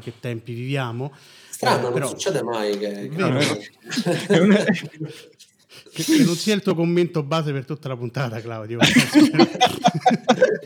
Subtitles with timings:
[0.00, 1.12] che tempi viviamo.
[1.48, 2.06] Strano, eh, però...
[2.06, 3.08] non succede mai che...
[5.92, 8.80] che, che, non sia il tuo commento base per tutta la puntata, Claudio.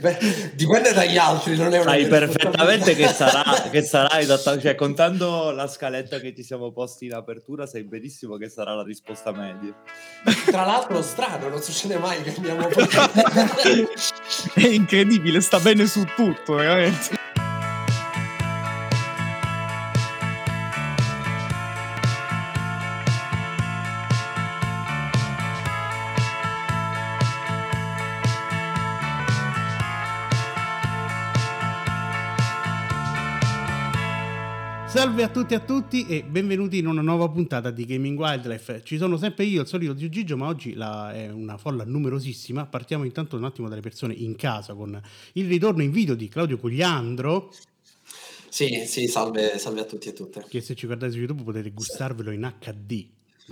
[0.00, 4.74] Beh, dipende dagli altri, non è una Sai perfettamente che sarà, che sarà esattamente, cioè
[4.80, 9.32] contando la scaletta che ci siamo posti in apertura, sai benissimo che sarà la risposta
[9.32, 9.74] media.
[10.46, 12.68] Tra l'altro, strano, non succede mai che andiamo.
[14.54, 17.19] è incredibile, sta bene su tutto, veramente.
[35.20, 38.80] Salve a tutti e a tutti e benvenuti in una nuova puntata di Gaming Wildlife.
[38.82, 42.64] Ci sono sempre io, il solito Gigio, ma oggi la, è una folla numerosissima.
[42.64, 44.98] Partiamo intanto un attimo dalle persone in casa con
[45.34, 47.52] il ritorno in video di Claudio Cogliandro.
[48.48, 50.42] Sì, sì, salve, salve a tutti e a tutte.
[50.48, 53.06] Che se ci guardate su YouTube potete gustarvelo in HD.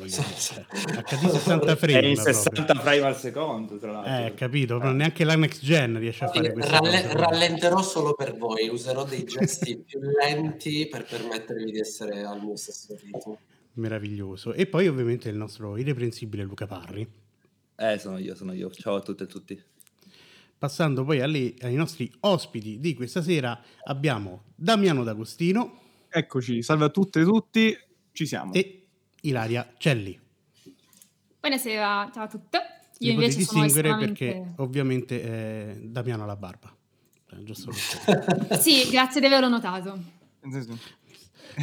[0.07, 2.01] HD 60 frame.
[2.01, 2.81] È in 60 proprio.
[2.81, 4.27] frame al secondo, tra l'altro.
[4.27, 6.71] Eh, capito, però neanche la next gen riesce a fare questo.
[6.71, 12.43] Ralle- rallenterò solo per voi, userò dei gesti più lenti per permettervi di essere al
[12.43, 13.39] mio stesso ritmo.
[13.75, 14.53] Meraviglioso.
[14.53, 17.07] E poi ovviamente il nostro irreprensibile Luca Parri.
[17.77, 18.71] Eh, sono io, sono io.
[18.71, 19.63] Ciao a tutte e tutti.
[20.59, 25.81] Passando poi alle, ai nostri ospiti di questa sera abbiamo Damiano D'Agostino.
[26.09, 27.79] Eccoci, salve a tutte e tutti,
[28.11, 28.53] ci siamo.
[28.53, 28.88] E
[29.23, 30.19] Ilaria Celli.
[31.41, 32.59] Buonasera, ciao a tutte.
[32.99, 34.25] Io invece distinguere estremamente...
[34.27, 36.75] perché ovviamente eh, Damiano ha la barba.
[37.31, 37.73] Eh, giusto
[38.59, 39.99] sì, grazie di averlo notato.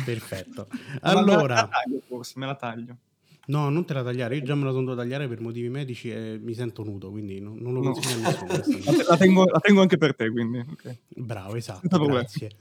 [0.03, 0.67] Perfetto.
[1.01, 2.97] Allora, me la taglio forse, me la taglio.
[3.47, 6.39] No, non te la tagliare, io già me la sono tagliare per motivi medici e
[6.41, 7.91] mi sento nudo, quindi non, non lo no.
[7.91, 9.03] consiglio a nessuno.
[9.07, 10.59] la, tengo, la, tengo, anche per te, quindi.
[10.59, 10.99] Okay.
[11.09, 12.51] Bravo, esatto, grazie.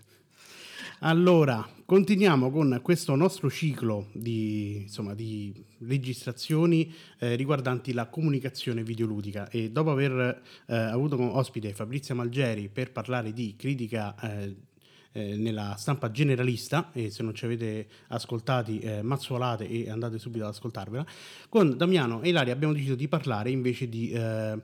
[1.07, 9.51] Allora, continuiamo con questo nostro ciclo di, insomma, di registrazioni eh, riguardanti la comunicazione videoludica.
[9.51, 14.57] E dopo aver eh, avuto come ospite Fabrizia Malgeri per parlare di critica eh,
[15.13, 20.45] eh nella stampa generalista e se non ci avete ascoltati eh, mazzuolate e andate subito
[20.45, 21.05] ad ascoltarvela
[21.51, 24.59] con Damiano e Ilaria abbiamo deciso di parlare invece di eh,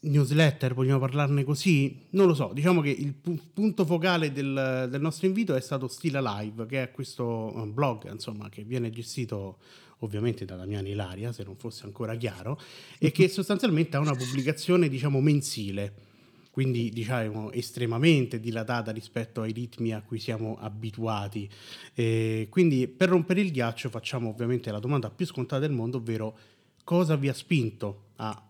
[0.00, 2.06] newsletter, vogliamo parlarne così?
[2.10, 5.88] Non lo so, diciamo che il pu- punto focale del, del, nostro invito è stato
[5.88, 9.58] Stila Live, che è questo uh, blog, insomma, che viene gestito
[9.98, 12.58] ovviamente da Damiano Ilaria, se non fosse ancora chiaro,
[12.98, 16.08] e che sostanzialmente ha una pubblicazione, diciamo, mensile,
[16.50, 21.48] quindi diciamo estremamente dilatata rispetto ai ritmi a cui siamo abituati.
[21.94, 26.36] E quindi per rompere il ghiaccio facciamo ovviamente la domanda più scontata del mondo, ovvero
[26.82, 28.49] cosa vi ha spinto a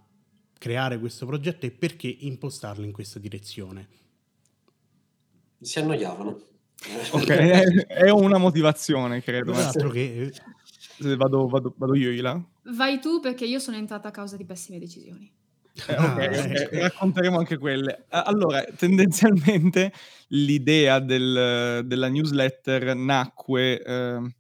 [0.60, 3.88] creare questo progetto e perché impostarlo in questa direzione?
[5.58, 6.38] Si annoiavano.
[7.12, 9.54] ok, è, è, una motivazione, credo.
[9.54, 10.30] Altro che...
[10.98, 12.38] Vado, vado, vado io, Ila?
[12.74, 15.32] Vai tu perché io sono entrata a causa di pessime decisioni.
[15.88, 16.78] Eh, ok, ah, ecco.
[16.78, 18.04] racconteremo anche quelle.
[18.10, 19.94] Allora, tendenzialmente
[20.28, 24.34] l'idea del, della newsletter nacque eh,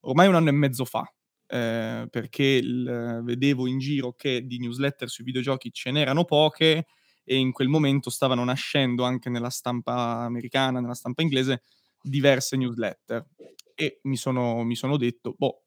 [0.00, 1.06] ormai un anno e mezzo fa,
[1.54, 6.86] eh, perché il, vedevo in giro che di newsletter sui videogiochi ce n'erano poche
[7.22, 11.62] e in quel momento stavano nascendo anche nella stampa americana, nella stampa inglese,
[12.02, 13.24] diverse newsletter.
[13.72, 15.62] E mi sono, mi sono detto, boh,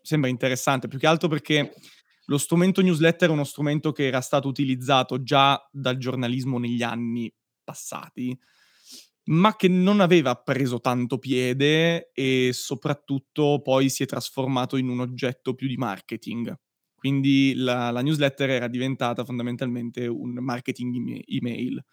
[0.00, 1.74] sembra interessante, più che altro perché
[2.24, 7.30] lo strumento newsletter è uno strumento che era stato utilizzato già dal giornalismo negli anni
[7.62, 8.36] passati,
[9.26, 15.00] ma che non aveva preso tanto piede e soprattutto poi si è trasformato in un
[15.00, 16.54] oggetto più di marketing.
[16.94, 21.84] Quindi la, la newsletter era diventata fondamentalmente un marketing email.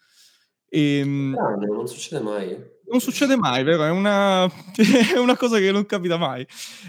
[0.68, 1.36] E, ehm,
[1.68, 2.72] non succede mai.
[2.86, 3.84] Non succede mai, vero?
[3.84, 4.44] È una,
[5.14, 6.46] è una cosa che non capita mai.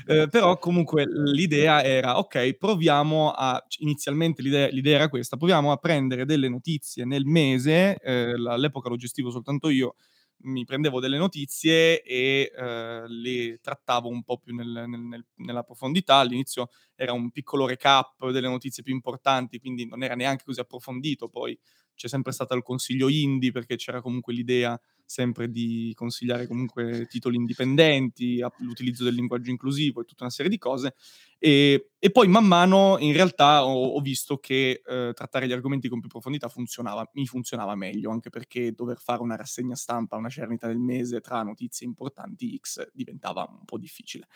[0.08, 5.78] Eh, però comunque l'idea era, ok, proviamo a, inizialmente l'idea, l'idea, era questa, proviamo a
[5.78, 9.96] prendere delle notizie nel mese, eh, all'epoca lo gestivo soltanto io,
[10.44, 16.18] mi prendevo delle notizie e eh, le trattavo un po' più nel, nel, nella profondità.
[16.18, 21.30] All'inizio era un piccolo recap delle notizie più importanti, quindi non era neanche così approfondito.
[21.30, 21.58] Poi
[21.96, 27.36] c'è sempre stato il consiglio indie perché c'era comunque l'idea sempre di consigliare comunque titoli
[27.36, 30.96] indipendenti, l'utilizzo del linguaggio inclusivo e tutta una serie di cose.
[31.38, 35.88] E, e poi man mano in realtà ho, ho visto che eh, trattare gli argomenti
[35.88, 40.30] con più profondità funzionava, mi funzionava meglio, anche perché dover fare una rassegna stampa, una
[40.30, 44.28] cernita del mese tra notizie importanti X diventava un po' difficile.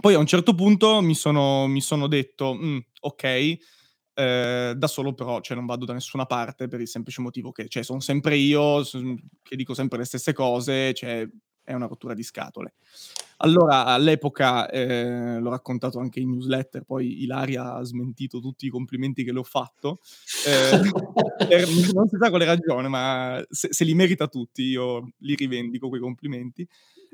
[0.00, 3.56] Poi a un certo punto mi sono, mi sono detto, mm, ok,
[4.14, 7.68] eh, da solo però cioè, non vado da nessuna parte per il semplice motivo che
[7.68, 8.82] cioè, sono sempre io
[9.42, 11.28] che dico sempre le stesse cose, cioè,
[11.64, 12.74] è una rottura di scatole.
[13.38, 19.24] Allora, all'epoca, eh, l'ho raccontato anche in newsletter, poi Ilaria ha smentito tutti i complimenti
[19.24, 20.00] che le ho fatto,
[20.46, 20.78] eh,
[21.48, 25.88] per, non si sa quale ragione, ma se, se, li merita tutti, io li rivendico
[25.88, 26.66] quei complimenti.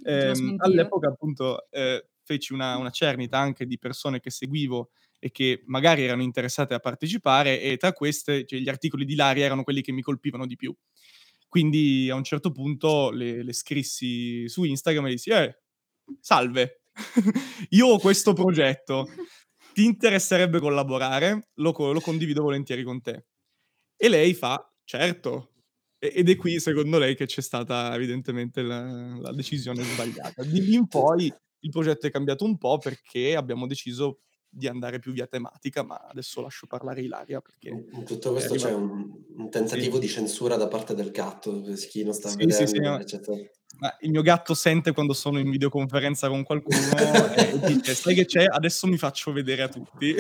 [0.02, 5.62] Eh, all'epoca, appunto, eh, feci una, una cernita anche di persone che seguivo e che
[5.67, 9.82] magari erano interessate a partecipare e tra queste cioè, gli articoli di Ilaria erano quelli
[9.82, 10.75] che mi colpivano di più.
[11.46, 15.61] Quindi a un certo punto le, le scrissi su Instagram e dissi, eh,
[16.20, 16.84] salve,
[17.70, 19.08] io ho questo progetto,
[19.75, 21.50] ti interesserebbe collaborare?
[21.55, 23.26] Lo, lo, condivido volentieri con te.
[23.96, 25.52] E lei fa, certo.
[25.99, 30.43] ed è qui, secondo lei, che c'è stata evidentemente la, la decisione sbagliata.
[30.44, 31.32] Di lì in poi
[31.62, 34.20] il progetto è cambiato un po' perché abbiamo deciso
[34.50, 37.69] di andare più via tematica, ma adesso lascio parlare Ilaria perché...
[37.69, 40.00] In tutto questo c'è un, un tentativo sì.
[40.00, 43.37] di censura da parte del gatto, per chi non sta sì, vedendo, sì, eccetera.
[43.79, 46.76] Ma il mio gatto sente quando sono in videoconferenza con qualcuno
[47.35, 48.44] e dice, sai che c'è?
[48.47, 50.14] Adesso mi faccio vedere a tutti.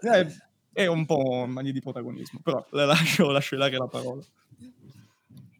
[0.00, 0.26] è,
[0.72, 4.22] è, un po' mania di protagonismo, però lascio, lascio Ilaria la parola.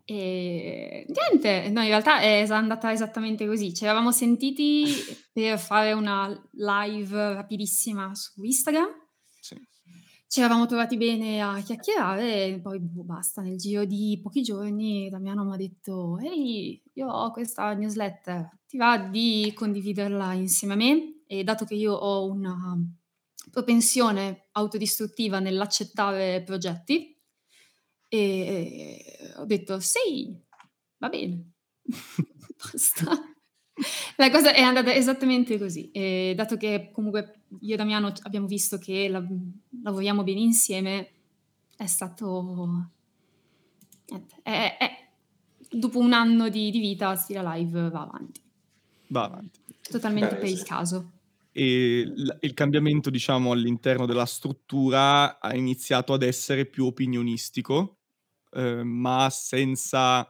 [0.09, 3.75] E niente, no, in realtà è andata esattamente così.
[3.75, 4.85] Ci eravamo sentiti
[5.35, 8.87] per fare una live rapidissima su Instagram.
[9.41, 9.61] Sì.
[10.29, 13.43] Ci eravamo trovati bene a chiacchierare e poi boh, basta.
[13.43, 18.77] Nel giro di pochi giorni Damiano mi ha detto: Ehi, io ho questa newsletter, ti
[18.77, 21.25] va di condividerla insieme a me?
[21.27, 22.57] E dato che io ho una
[23.51, 27.17] propensione autodistruttiva nell'accettare progetti,
[28.09, 28.96] e
[29.37, 30.37] ho detto: "Sì,
[30.99, 31.53] va bene."
[32.57, 33.35] Basta.
[34.17, 35.91] La cosa è andata esattamente così.
[35.91, 39.23] E dato che comunque io e Damiano abbiamo visto che la
[39.83, 41.11] lavoriamo bene insieme,
[41.77, 42.91] è stato
[44.43, 45.09] è è
[45.71, 48.41] dopo un anno di di vita Stila Live va avanti.
[49.09, 49.61] Va avanti.
[49.83, 51.11] Totalmente Beh, per il caso.
[51.53, 57.96] E il, il cambiamento, diciamo, all'interno della struttura ha iniziato ad essere più opinionistico,
[58.57, 60.27] eh, ma senza,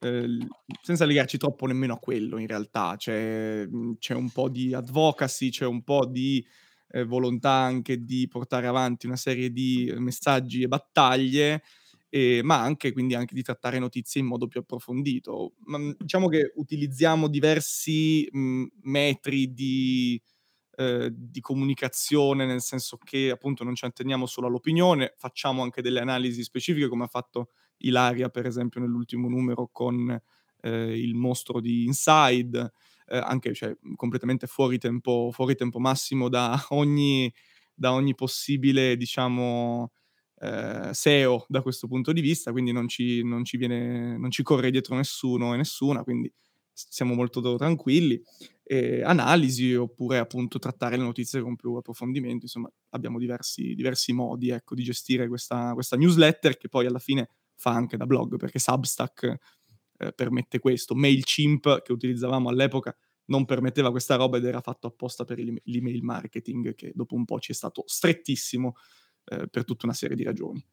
[0.00, 0.26] eh,
[0.82, 2.94] senza legarci troppo nemmeno a quello in realtà.
[2.96, 6.44] C'è, mhmm, c'è un po' di advocacy, c'è un po' di
[6.90, 11.62] eh, volontà anche di portare avanti una serie di messaggi e battaglie,
[12.08, 15.54] eh, ma anche quindi anche di trattare notizie in modo più approfondito.
[15.66, 20.20] Ma, mhmm, diciamo che utilizziamo diversi mh, mhmm, metri di
[20.76, 26.00] eh, di comunicazione, nel senso che appunto non ci atteniamo solo all'opinione, facciamo anche delle
[26.00, 30.10] analisi specifiche come ha fatto Ilaria per esempio nell'ultimo numero con
[30.60, 32.72] eh, il mostro di Inside,
[33.06, 37.32] eh, anche cioè, completamente fuori tempo, fuori tempo massimo da ogni,
[37.74, 39.92] da ogni possibile diciamo
[40.40, 44.42] eh, SEO da questo punto di vista, quindi non ci, non ci, viene, non ci
[44.42, 46.32] corre dietro nessuno e nessuna, quindi
[46.74, 48.20] siamo molto tranquilli
[48.64, 52.44] eh, analisi oppure appunto trattare le notizie con più approfondimento.
[52.44, 57.28] Insomma, abbiamo diversi, diversi modi ecco, di gestire questa, questa, newsletter che poi alla fine
[57.54, 59.36] fa anche da blog perché Substack
[59.98, 60.94] eh, permette questo.
[60.94, 66.74] MailChimp che utilizzavamo all'epoca non permetteva questa roba ed era fatto apposta per l'email marketing
[66.74, 68.76] che dopo un po' ci è stato strettissimo
[69.24, 70.64] eh, per tutta una serie di ragioni.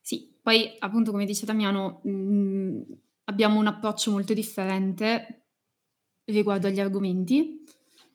[0.00, 2.80] Sì, poi appunto come dice Damiano, mh, mm,
[3.26, 5.46] abbiamo un approccio molto differente
[6.24, 7.62] riguardo agli argomenti.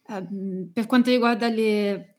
[0.08, 2.18] Ehm, per quanto riguarda le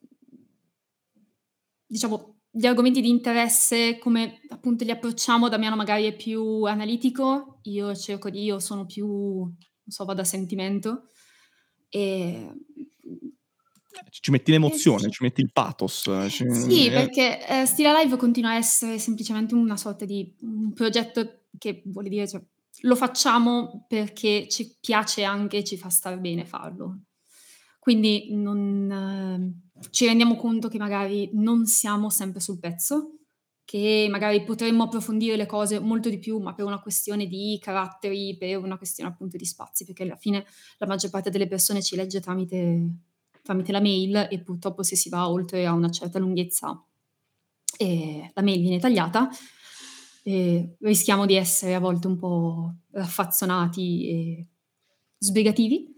[1.92, 7.94] diciamo, gli argomenti di interesse, come appunto li approcciamo, Damiano magari è più analitico, io
[7.94, 9.54] cerco di io sono più, non
[9.86, 11.08] so, vado a sentimento.
[11.90, 12.50] E
[14.08, 16.10] ci metti l'emozione, eh, ci metti il pathos.
[16.28, 16.50] Ci...
[16.50, 21.82] Sì, perché eh, Stila Live continua a essere semplicemente una sorta di un progetto che
[21.86, 22.42] vuole dire, cioè,
[22.80, 27.02] lo facciamo perché ci piace anche, ci fa star bene farlo.
[27.78, 33.18] Quindi non, eh, ci rendiamo conto che magari non siamo sempre sul pezzo,
[33.64, 38.36] che magari potremmo approfondire le cose molto di più, ma per una questione di caratteri,
[38.36, 40.44] per una questione appunto di spazi, perché alla fine
[40.78, 42.88] la maggior parte delle persone ci legge tramite,
[43.42, 46.84] tramite la mail e purtroppo se si va oltre a una certa lunghezza
[47.78, 49.28] eh, la mail viene tagliata
[50.22, 54.46] e rischiamo di essere a volte un po' raffazzonati e
[55.18, 55.94] sbrigativi.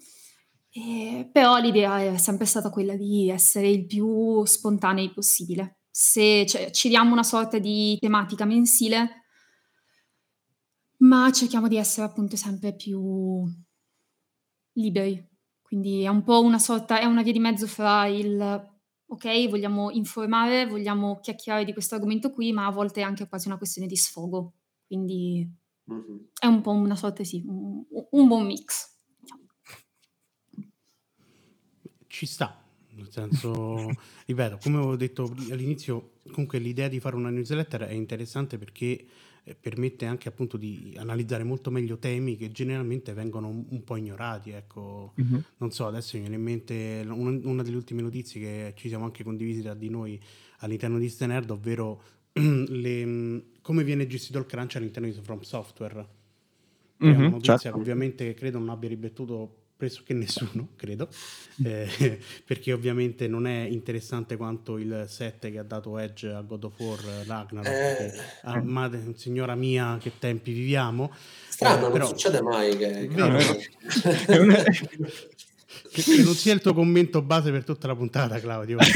[0.71, 5.83] E, però l'idea è sempre stata quella di essere il più spontanei possibile.
[5.90, 9.25] Se cioè, ci diamo una sorta di tematica mensile,
[10.99, 13.45] ma cerchiamo di essere appunto sempre più
[14.73, 15.28] liberi.
[15.62, 18.74] Quindi è un po' una sorta, è una via di mezzo fra il
[19.14, 23.49] ok, vogliamo informare, vogliamo chiacchierare di questo argomento qui, ma a volte è anche quasi
[23.49, 24.54] una questione di sfogo.
[24.87, 25.49] Quindi
[25.87, 26.28] Mhm.
[26.38, 28.97] è un po' una sorta, sì, un, un buon mix.
[29.21, 29.47] diciamo.
[32.06, 37.83] Ci sta, nel senso, ripeto, come avevo detto all'inizio, comunque l'idea di fare una newsletter
[37.83, 39.04] è interessante perché
[39.61, 44.51] permette anche appunto di analizzare molto meglio temi che generalmente vengono un, un po' ignorati,
[44.51, 45.15] ecco.
[45.17, 45.45] Mhm.
[45.59, 49.05] Non so, adesso mi viene in mente una, una delle ultime notizie che ci siamo
[49.05, 50.21] anche condivisi tra di noi
[50.59, 56.07] all'interno di Stenerd, ovvero le- come viene gestito il crunch all'interno di From Software.
[56.99, 57.73] È una Mhm, notizia certo.
[57.73, 61.09] che ovviamente credo non abbia ribattuto pressoché nessuno, credo,
[61.64, 66.64] eh, perché ovviamente non è interessante quanto il 7 che ha dato Edge a God
[66.64, 67.67] of War eh, Ragnarok.
[67.67, 71.12] Eh, che, ah, madre- signora mia, che tempi viviamo.
[71.49, 72.91] strano, Eh, però- non succede mai che...
[72.91, 73.38] che- Vero.
[74.26, 74.64] È un-
[75.93, 78.78] Che, che non sia il tuo commento base per tutta la puntata, Claudio.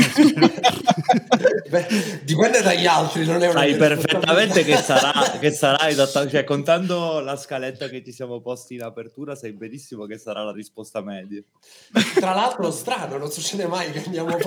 [1.68, 1.86] Beh,
[2.24, 7.20] dipende dagli altri, non è una Sai perfettamente che sarà, che sarà esatta- cioè contando
[7.20, 11.42] la scaletta che ci siamo posti in apertura, sai benissimo che sarà la risposta media.
[12.14, 14.36] Tra l'altro, strano, non succede mai che andiamo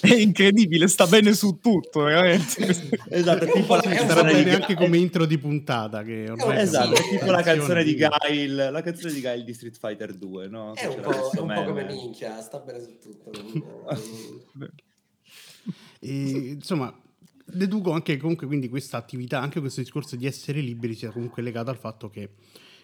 [0.00, 2.66] È incredibile, sta bene su tutto, veramente.
[3.10, 6.02] Esatto, è tipo la canzone di bene anche come intro di puntata.
[6.02, 7.94] Che ormai Esatto, è tipo la canzone di.
[7.96, 10.72] Guile, la canzone di Guile di Street Fighter 2, no?
[10.74, 13.30] È Che un po', è un po' come minchia, sta bene su tutto.
[15.98, 16.96] E, insomma,
[17.44, 21.70] deduco anche comunque quindi questa attività, anche questo discorso di essere liberi sia comunque legato
[21.70, 22.30] al fatto che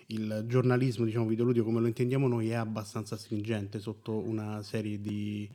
[0.07, 5.49] il giornalismo, diciamo, videoludico come lo intendiamo noi è abbastanza stringente sotto una serie di...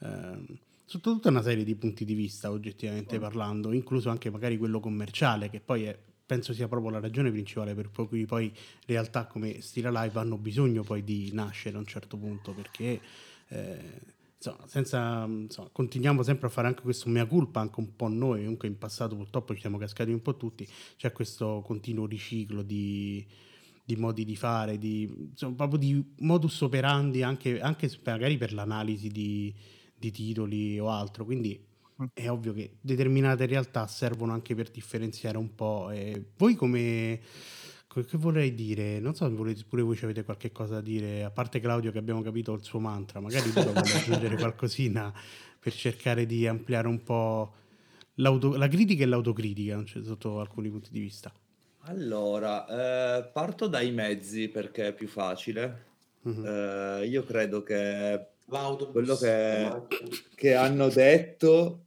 [0.00, 0.46] ehm,
[0.84, 5.48] sotto tutta una serie di punti di vista, oggettivamente parlando, incluso anche magari quello commerciale,
[5.48, 8.52] che poi è, penso sia proprio la ragione principale per cui poi
[8.86, 13.00] realtà come Stila Live hanno bisogno poi di nascere a un certo punto, perché
[13.48, 14.00] eh,
[14.36, 18.40] insomma, senza, insomma, continuiamo sempre a fare anche questo mea culpa, anche un po' noi,
[18.40, 20.66] comunque in passato purtroppo ci siamo cascati un po' tutti,
[20.96, 23.24] c'è questo continuo riciclo di,
[23.84, 29.08] di modi di fare, di, insomma, proprio di modus operandi anche, anche magari per l'analisi
[29.08, 29.54] di,
[29.94, 31.72] di titoli o altro, quindi
[32.12, 35.90] è ovvio che determinate realtà servono anche per differenziare un po'.
[35.90, 37.20] E voi come...
[37.86, 38.98] co- Che vorrei dire?
[38.98, 41.92] Non so se volete, pure voi ci avete qualche cosa da dire, a parte Claudio
[41.92, 45.12] che abbiamo capito il suo mantra, magari Luca vuole aggiungere qualcosina
[45.58, 47.54] per cercare di ampliare un po'
[48.14, 51.32] l'auto- la critica e l'autocritica cioè, sotto alcuni punti di vista.
[51.86, 55.92] Allora, eh, parto dai mezzi perché è più facile.
[56.22, 56.44] Mhm.
[56.44, 59.86] Eh, io credo che L'autobus, quello che,
[60.34, 61.83] che hanno detto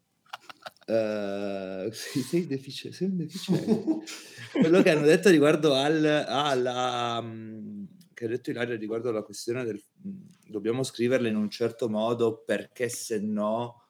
[0.93, 4.05] eh, sì, sei, defici- sei un deficiente.
[4.53, 9.65] quello che hanno detto riguardo al, alla mm, che ha detto Ilaria riguardo alla questione
[9.65, 13.83] del mm, dobbiamo scriverle in un certo modo perché se no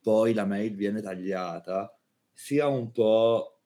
[0.00, 1.98] poi la mail viene tagliata
[2.32, 3.62] sia un po'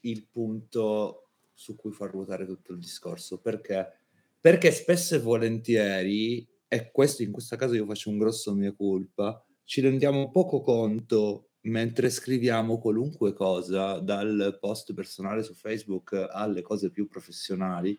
[0.00, 3.98] il punto su cui far ruotare tutto il discorso perché
[4.40, 9.42] perché spesso e volentieri e questo in questo caso io faccio un grosso mia colpa
[9.64, 16.90] ci rendiamo poco conto mentre scriviamo qualunque cosa dal post personale su Facebook alle cose
[16.90, 17.98] più professionali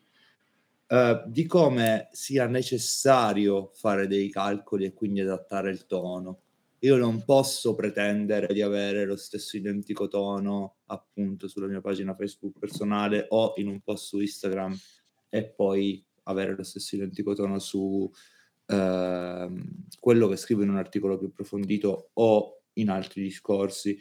[0.92, 6.42] eh, di come sia necessario fare dei calcoli e quindi adattare il tono.
[6.80, 12.58] Io non posso pretendere di avere lo stesso identico tono appunto sulla mia pagina Facebook
[12.60, 14.76] personale o in un post su Instagram
[15.30, 18.12] e poi avere lo stesso identico tono su
[18.66, 23.98] ehm, quello che scrivo in un articolo più approfondito o in altri discorsi,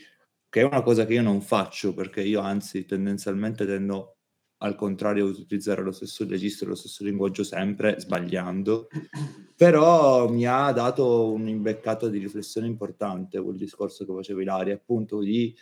[0.49, 4.17] che è una cosa che io non faccio perché io anzi tendenzialmente tendo
[4.63, 8.89] al contrario ad utilizzare lo stesso registro, lo stesso linguaggio sempre, sbagliando,
[9.57, 15.55] però mi ha dato un'imbeccato di riflessione importante quel discorso che faceva Ilaria, appunto di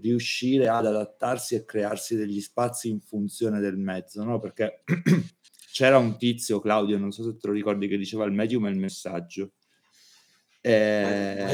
[0.00, 4.40] riuscire ad adattarsi e crearsi degli spazi in funzione del mezzo, no?
[4.40, 4.82] Perché
[5.72, 8.70] c'era un tizio, Claudio, non so se te lo ricordi, che diceva il medium è
[8.70, 9.52] il messaggio.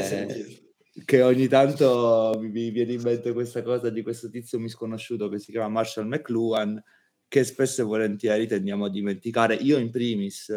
[0.03, 0.66] Sentito.
[1.05, 5.51] Che ogni tanto mi, viene in mente questa cosa di questo tizio misconosciuto che si
[5.51, 6.81] chiama Marshall McLuhan,
[7.27, 9.55] che spesso e volentieri tendiamo a dimenticare.
[9.55, 10.49] Io in primis.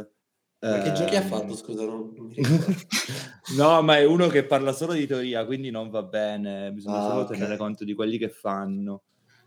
[0.60, 1.84] Ma che giochi ha ehm, fatto, scusa?
[1.84, 2.12] Non,
[3.56, 7.02] no, ma è uno che parla solo di teoria, quindi non va bene, bisogna Ah,
[7.02, 7.30] solo ok.
[7.30, 9.04] tenere conto di quelli che fanno.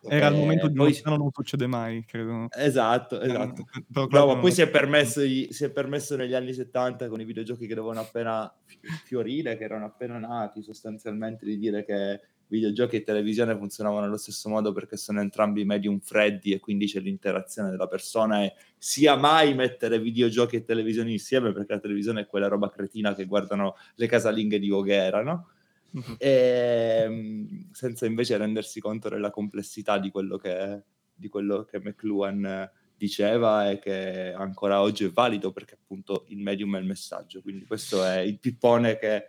[0.08, 2.48] Era il momento di poi- Montano non succede mai, credo.
[2.52, 3.66] Esatto, esatto.
[3.74, 7.08] Eh, però No, ma poi non- si è, permesso, si è permesso negli anni 70
[7.08, 11.86] con i videogiochi che dovevano appena fi- fiorire, che erano appena nati, sostanzialmente di dire
[11.86, 16.86] che videogiochi e televisione funzionavano allo stesso modo perché sono entrambi medium freddi e quindi
[16.86, 22.22] c'è l'interazione della persona e sia mai mettere videogiochi e televisione insieme perché la televisione
[22.22, 25.48] è quella roba cretina che guardano le casalinghe di Voghera, no?
[25.94, 26.16] Uh-huh.
[26.18, 30.84] E, senza invece rendersi conto della complessità di quello che,
[31.14, 36.76] di quello che McLuhan diceva e che ancora oggi è valido perché appunto il medium
[36.78, 37.42] è il messaggio.
[37.42, 39.28] Quindi questo è il pippone che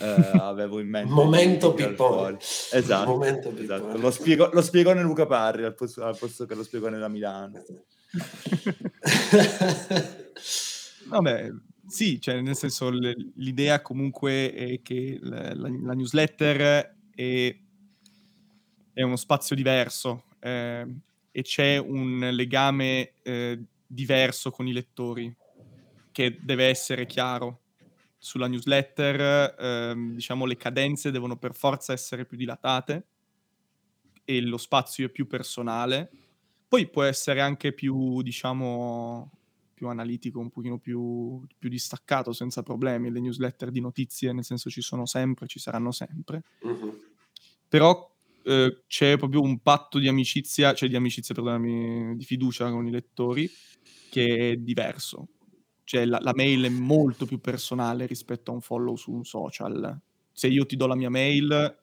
[0.00, 1.12] eh, avevo in mente.
[1.12, 2.38] Momento pippone.
[2.38, 3.84] Esatto, Momento esatto.
[3.84, 3.98] Pippone.
[3.98, 7.62] Lo, spiego, lo spiegone Luca Parri al posto, al posto che lo spiegone da Milano.
[11.06, 11.50] Vabbè,
[11.86, 17.56] sì, cioè nel senso l'idea comunque è che la, la, la newsletter è,
[18.92, 20.24] è, uno spazio diverso.
[20.40, 20.86] Eh,
[21.36, 25.34] e c'è un legame eh, diverso con i lettori
[26.12, 27.62] che deve essere chiaro.
[28.18, 33.06] Sulla newsletter, eh, diciamo, le cadenze devono per forza essere più dilatate
[34.24, 36.10] e lo spazio è più personale.
[36.68, 39.33] Poi può essere anche più, diciamo,
[39.74, 43.10] più analitico, un pochino più, più, distaccato, senza problemi.
[43.10, 46.42] Le newsletter di notizie, nel senso, ci sono sempre, ci saranno sempre.
[46.66, 46.88] Mm-hmm.
[47.68, 48.14] Però
[48.44, 52.90] eh, c'è proprio un patto di amicizia, cioè di amicizia, perdonami, di fiducia con i
[52.90, 53.50] lettori,
[54.10, 55.28] che è diverso.
[55.84, 60.00] Cioè la, la, mail è molto più personale rispetto a un follow su un social.
[60.32, 61.78] Se io ti do la mia mail,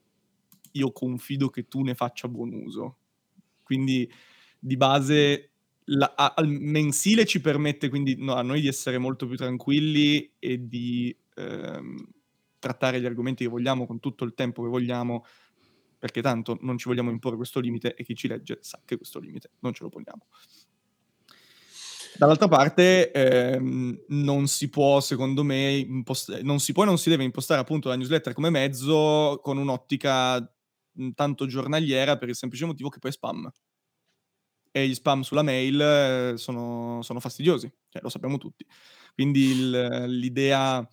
[0.72, 2.98] io confido che tu ne faccia buon uso.
[3.64, 4.12] Quindi
[4.58, 5.51] di base
[5.86, 10.34] la, a, al mensile ci permette quindi no, a noi di essere molto più tranquilli
[10.40, 12.08] e di ehm,
[12.60, 15.26] trattare gli argomenti che vogliamo con tutto il tempo che vogliamo
[15.98, 19.20] perché tanto non ci vogliamo imporre questo limite e chi ci legge sa che questo
[19.20, 20.26] limite non ce lo poniamo.
[22.18, 27.10] Dall'altra parte ehm, non si può, secondo me, impost- non si può e non si
[27.10, 30.44] deve impostare appunto la newsletter come mezzo con un'ottica
[31.16, 33.50] tanto giornaliera per il semplice motivo che poi è spam.
[34.72, 38.66] E gli spam sulla mail eh, sono, sono, fastidiosi, cioè, lo sappiamo tutti.
[39.14, 40.88] Quindi il, l'idea,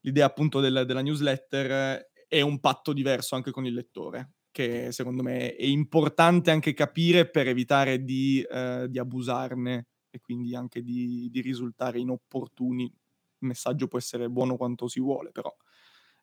[0.00, 5.22] l'idea, appunto del, della newsletter è un patto diverso anche con il lettore che secondo
[5.22, 11.28] me è importante anche capire per evitare di, eh, di abusarne e quindi anche di,
[11.30, 12.84] di, risultare inopportuni.
[12.84, 15.52] Il messaggio può essere buono quanto si vuole, però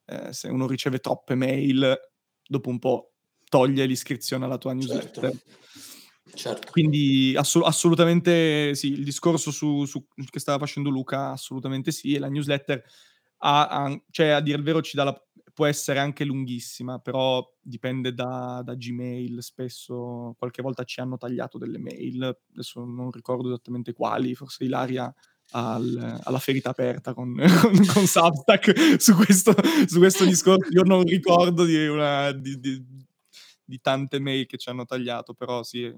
[0.06, 1.98] eh, se uno riceve troppe mail,
[2.48, 3.14] dopo un po'
[3.50, 5.32] toglie l'iscrizione alla tua newsletter.
[5.32, 5.99] Certo.
[6.34, 6.72] Certo.
[6.72, 12.20] Quindi assolut- assolutamente sì, il discorso su, su, che stava facendo Luca, assolutamente sì, e
[12.20, 12.84] la newsletter
[13.40, 15.24] ha, ha, cioè, a dire il vero ci dà la,
[15.60, 19.44] può essere anche lunghissima, però dipende da, da, Gmail.
[19.44, 25.14] Spesso qualche volta ci hanno tagliato delle mail, adesso non ricordo esattamente quali, forse Ilaria
[25.52, 29.54] al, alla ferita aperta con, con, con Substack su questo,
[29.86, 30.70] su questo, discorso.
[30.72, 32.86] Io non ricordo di, una, di, di,
[33.70, 35.94] di, tante mail che ci hanno tagliato, però sì, eh,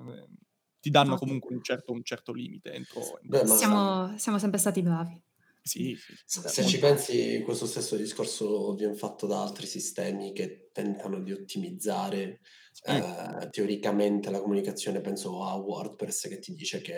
[0.80, 2.74] ti danno comunque un certo, un certo limite.
[2.74, 3.44] Entro, entro...
[3.44, 5.22] Beh, siamo, siamo sempre stati bravi.
[5.64, 5.96] Sì,
[6.26, 11.32] sì, se ci pensi, questo stesso discorso viene fatto da altri sistemi che tentano di
[11.32, 12.40] ottimizzare
[12.72, 12.92] sì.
[12.92, 15.02] eh, teoricamente la comunicazione.
[15.02, 16.94] Penso a WordPress che ti dice che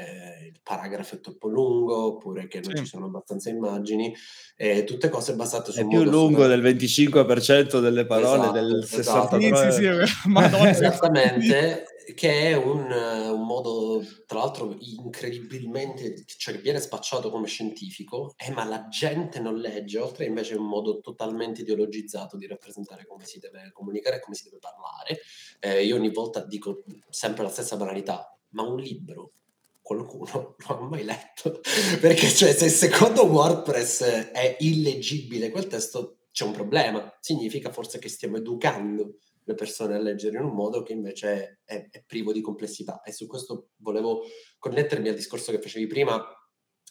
[0.54, 2.84] il paragrafo è troppo lungo oppure che non sì.
[2.84, 4.16] ci sono abbastanza immagini,
[4.56, 5.80] e tutte cose basate su.
[5.80, 9.00] È più lungo del 25% delle parole, esatto, del 60%.
[9.00, 9.40] Esatto.
[9.40, 9.88] Sì, sì, sì.
[10.70, 11.84] Esattamente
[12.16, 18.64] che è un, un, modo, tra l'altro, incredibilmente, cioè viene spacciato come scientifico, eh, ma
[18.66, 23.72] la gente non legge, oltre invece un modo totalmente ideologizzato di rappresentare come si deve
[23.72, 25.20] comunicare e come si deve parlare.
[25.60, 29.34] Eh, io ogni volta dico sempre la stessa banalità, ma un libro
[29.82, 31.60] qualcuno non l'ha mai letto,
[32.02, 38.10] perché cioè, se secondo WordPress è illeggibile quel testo c'è un problema, significa forse che
[38.10, 42.42] stiamo educando le persone a leggere in un modo che invece è, è privo di
[42.42, 43.02] complessità.
[43.02, 44.22] E su questo volevo
[44.58, 46.24] connettermi al discorso che facevi prima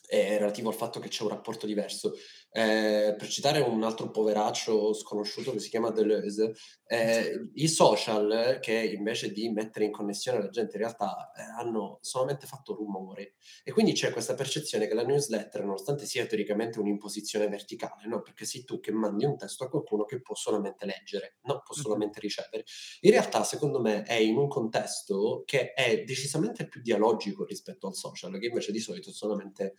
[0.08, 2.12] eh, relativo al fatto che c'è un rapporto diverso.
[2.54, 6.52] Eh, per citare un altro poveraccio sconosciuto che si chiama Deleuze,
[6.84, 11.98] eh, i social che invece di mettere in connessione la gente in realtà eh, hanno
[12.02, 13.36] solamente fatto rumore.
[13.64, 18.20] E quindi c'è questa percezione che la newsletter, nonostante sia teoricamente un'imposizione verticale, no?
[18.20, 21.74] perché sei tu che mandi un testo a qualcuno che può solamente leggere, non può
[21.74, 22.64] solamente ricevere,
[23.00, 27.94] in realtà secondo me è in un contesto che è decisamente più dialogico rispetto al
[27.94, 29.76] social, che invece di solito solamente...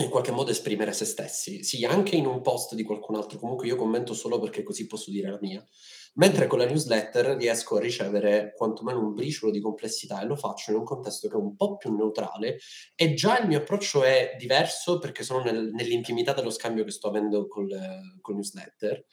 [0.00, 3.66] In qualche modo esprimere se stessi, sì, anche in un post di qualcun altro, comunque
[3.66, 5.64] io commento solo perché così posso dire la mia,
[6.14, 10.72] Mentre con la newsletter riesco a ricevere quantomeno un briciolo di complessità e lo faccio
[10.72, 12.58] in un contesto che è un po' più neutrale
[12.96, 17.08] e già il mio approccio è diverso perché sono nel, nell'intimità dello scambio che sto
[17.08, 17.68] avendo col,
[18.20, 19.04] col newsletter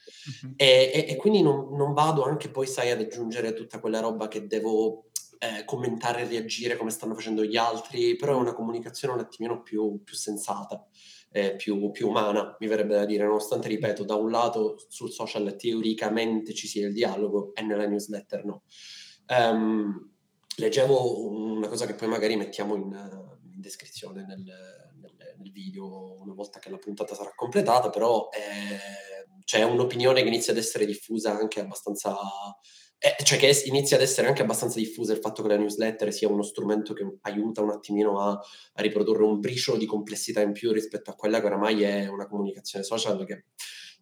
[0.41, 0.53] uh-huh.
[0.55, 4.27] e, e, e, quindi non, non, vado anche poi, sai, ad aggiungere tutta quella roba
[4.27, 5.06] che devo
[5.39, 9.61] eh, commentare e reagire come stanno facendo gli altri, però è una comunicazione un attimino
[9.61, 10.87] più, più sensata
[11.31, 15.55] eh, più, più, umana, mi verrebbe da dire, nonostante, ripeto, da un lato sul social
[15.55, 18.63] teoricamente ci sia il dialogo e nella newsletter no.
[19.27, 20.13] Um,
[20.55, 26.33] leggevo una cosa che poi magari mettiamo in, in descrizione nel, nel, nel, video una
[26.33, 31.37] volta che la puntata sarà completata, però eh, c'è un'opinione che inizia ad essere diffusa
[31.37, 32.15] anche abbastanza
[32.99, 36.29] eh, cioè che inizia ad essere anche abbastanza diffusa il fatto che la newsletter sia
[36.29, 40.71] uno strumento che aiuta un attimino a, a, riprodurre un briciolo di complessità in più
[40.71, 43.45] rispetto a quella che oramai è una comunicazione social che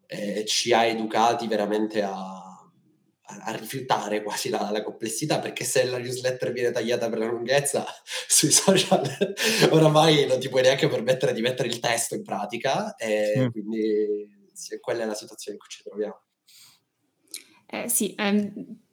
[0.06, 5.98] eh, ci ha educati veramente a, a, rifiutare quasi la, la, complessità, perché se la
[5.98, 7.84] newsletter viene tagliata per la lunghezza
[8.26, 9.02] sui social
[9.72, 13.50] oramai non ti puoi neanche permettere di mettere il testo in pratica e sì.
[13.50, 16.22] quindi sì, quella è la situazione in cui ci troviamo.
[17.66, 18.84] Eh, sì, ehm,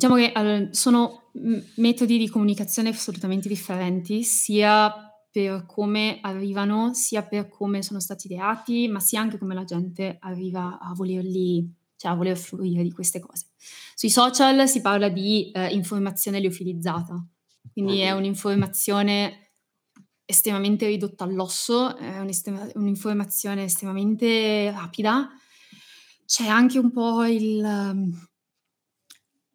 [0.00, 1.30] Diciamo che allora, sono
[1.76, 4.90] metodi di comunicazione assolutamente differenti, sia
[5.30, 10.16] per come arrivano, sia per come sono stati ideati, ma sia anche come la gente
[10.20, 13.48] arriva a volerli, cioè a voler fruire di queste cose.
[13.94, 17.22] Sui social si parla di eh, informazione liofilizzata,
[17.70, 19.50] quindi è un'informazione
[20.24, 25.28] estremamente ridotta all'osso, è un'informazione estremamente rapida.
[26.24, 28.28] C'è anche un po' il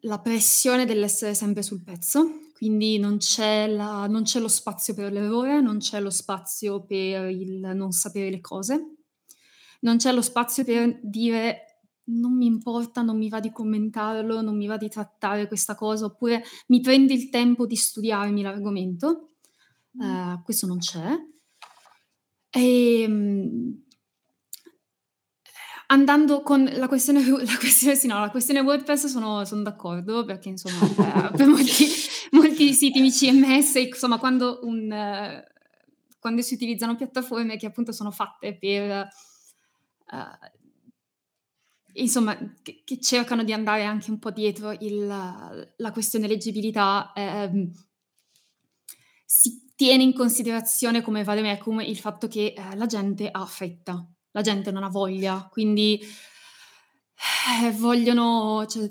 [0.06, 5.12] la pressione dell'essere sempre sul pezzo, quindi non c'è, la, non c'è lo spazio per
[5.12, 8.96] l'errore, non c'è lo spazio per il non sapere le cose,
[9.80, 11.62] non c'è lo spazio per dire
[12.08, 16.04] non mi importa, non mi va di commentarlo, non mi va di trattare questa cosa,
[16.04, 19.32] oppure mi prendi il tempo di studiarmi l'argomento.
[19.98, 21.14] Uh, questo non c'è.
[22.50, 23.85] E, ehm,
[25.88, 30.48] Andando con la questione la questione sì, no, la questione WordPress sono son d'accordo perché
[30.48, 30.80] insomma,
[31.30, 31.86] ehm, per molti
[32.32, 35.44] molti siti CMS, insomma quando un
[36.18, 39.06] quando si utilizzano piattaforme che appunto sono fatte per,
[40.12, 40.38] uhm,
[41.94, 47.70] insomma che che cercano di andare anche un po' dietro il la questione leggibilità, ehm
[49.28, 54.42] si tiene in considerazione come vademecum il fatto che, ehm, la gente ha fretta la
[54.42, 58.90] gente non ha voglia, quindi eh, vogliono, cioè,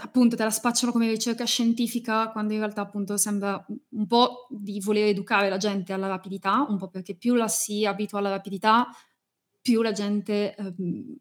[0.00, 4.78] appunto te la spacciano come ricerca scientifica, quando in realtà appunto sembra un po' di
[4.78, 8.86] voler educare la gente alla rapidità, un po' perché più la si abitua alla rapidità,
[9.60, 11.16] più la gente ehm,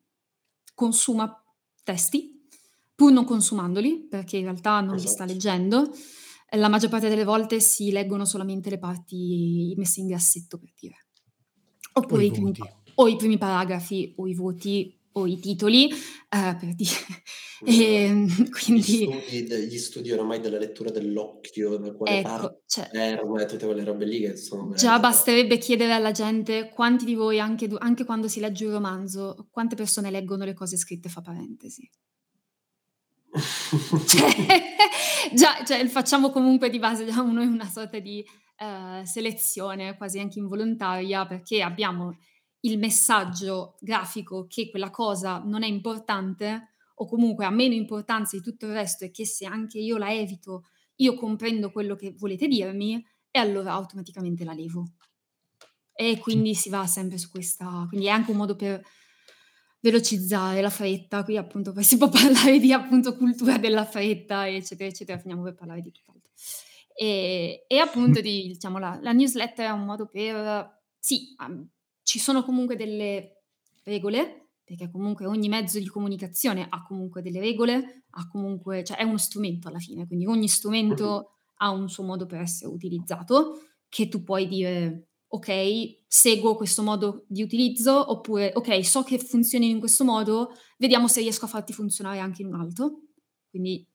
[0.75, 1.43] consuma
[1.83, 2.47] testi,
[2.93, 5.31] pur non consumandoli, perché in realtà non li sta esatto.
[5.31, 5.91] leggendo.
[6.55, 10.97] La maggior parte delle volte si leggono solamente le parti messe in grassetto, per dire.
[11.93, 12.53] Oppure i primi,
[12.95, 15.95] o i primi paragrafi o i voti o i titoli, eh,
[16.29, 16.95] per dire.
[17.63, 19.07] E, ehm, quindi...
[19.07, 23.45] Gli studi, gli studi oramai della lettura dell'occhio, da quale ecco, parte cioè, ferma e
[23.45, 24.73] tutte quelle robe lì che sono...
[24.73, 29.47] Già basterebbe chiedere alla gente quanti di voi, anche, anche quando si legge un romanzo,
[29.51, 31.87] quante persone leggono le cose scritte fa parentesi.
[34.07, 34.61] cioè,
[35.35, 38.25] già, cioè, facciamo comunque di base già noi una sorta di
[38.57, 42.17] uh, selezione quasi anche involontaria perché abbiamo
[42.61, 48.43] il messaggio grafico che quella cosa non è importante o comunque ha meno importanza di
[48.43, 50.65] tutto il resto e che se anche io la evito,
[50.97, 54.93] io comprendo quello che volete dirmi e allora automaticamente la levo.
[55.93, 58.83] E quindi si va sempre su questa, quindi è anche un modo per
[59.79, 64.89] velocizzare la fretta, qui appunto poi si può parlare di appunto cultura della fretta, eccetera,
[64.89, 66.31] eccetera, finiamo per parlare di tutt'altro.
[66.93, 71.33] E, e appunto di, diciamo, la, la newsletter è un modo per, sì,
[72.11, 73.43] ci sono comunque delle
[73.85, 79.03] regole, perché comunque ogni mezzo di comunicazione ha comunque delle regole, ha comunque, cioè è
[79.03, 84.09] uno strumento alla fine, quindi ogni strumento ha un suo modo per essere utilizzato, che
[84.09, 89.79] tu puoi dire ok, seguo questo modo di utilizzo, oppure ok, so che funzioni in
[89.79, 93.03] questo modo, vediamo se riesco a farti funzionare anche in un altro.
[93.49, 93.87] Quindi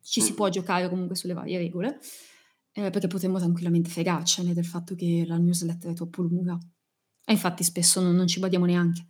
[0.00, 1.98] ci si può giocare comunque sulle varie regole,
[2.70, 6.56] eh, perché potremmo tranquillamente fregarcene del fatto che la newsletter è troppo lunga.
[7.24, 9.06] E infatti spesso non, non ci badiamo neanche.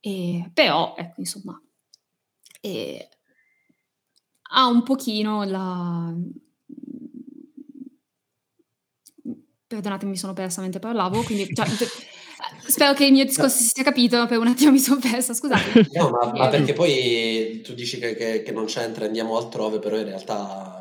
[0.00, 1.60] E, però, ecco, insomma,
[2.60, 3.08] e,
[4.50, 6.14] ha un pochino la...
[9.66, 11.52] Perdonatemi, mi sono persa mentre parlavo, quindi...
[11.54, 11.66] Cioè,
[12.68, 15.88] Spero che il mio discorso si sia capito, per un attimo mi sono persa, scusate.
[15.92, 19.96] No, ma, ma perché poi tu dici che, che, che non c'entra, andiamo altrove, però
[19.96, 20.77] in realtà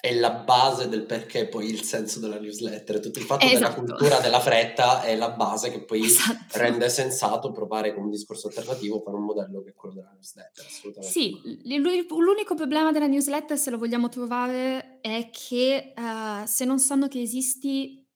[0.00, 3.58] è la base del perché poi il senso della newsletter, tutto il fatto Esatto.
[3.58, 6.58] della cultura della fretta è la base che poi Esatto.
[6.58, 10.64] rende sensato provare con un discorso alternativo fare un modello che è quello della newsletter,
[10.64, 11.12] assolutamente.
[11.12, 17.08] Sì, l'unico problema della newsletter, se lo vogliamo trovare, è che eh, se non sanno
[17.08, 18.06] che esisti,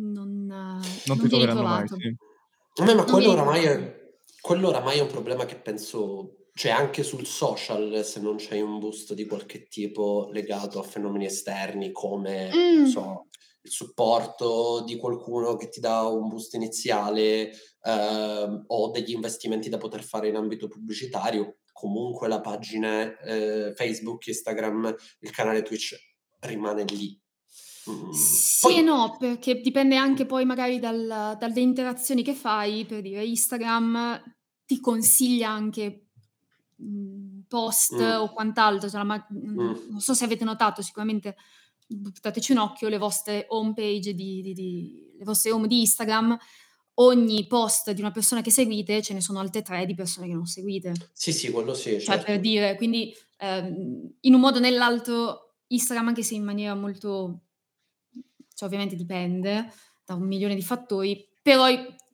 [0.00, 1.96] non, eh, Non non ti vieni troveranno mai, trovato.
[1.96, 2.16] sì.
[2.84, 3.80] Ma Non quello oramai trovato.
[3.80, 4.08] è,
[4.40, 8.80] quello oramai è un problema che penso, cioè anche sul social, se non c'è un
[8.80, 13.28] boost di qualche tipo legato a fenomeni esterni come, non Mm, so,
[13.62, 19.78] il supporto di qualcuno che ti dà un boost iniziale ehm, o degli investimenti da
[19.78, 25.94] poter fare in ambito pubblicitario, comunque la pagina eh, Facebook, Instagram, il canale Twitch
[26.40, 27.16] rimane lì.
[27.88, 32.84] Mm, Sì Poi e no, perché dipende anche poi magari dal- dalle interazioni che fai,
[32.84, 34.20] per dire Instagram
[34.66, 36.07] ti consiglia anche
[37.48, 39.56] post Mm, o quant'altro, cioè ma- mm,
[39.90, 41.36] non so se avete notato, sicuramente
[41.86, 46.36] buttateci un occhio, le vostre home page di, di- di- le vostre home di Instagram,
[46.94, 50.34] ogni post di una persona che seguite, ce ne sono altre tre di persone che
[50.34, 50.92] non seguite.
[51.12, 52.40] Sì, sì, quello sì, Cioè, per certo.
[52.40, 57.42] dire, quindi ehm, in un modo o nell'altro Instagram, anche se in maniera molto,
[58.54, 59.72] cioè ovviamente dipende
[60.04, 61.66] da un milione di fattori, però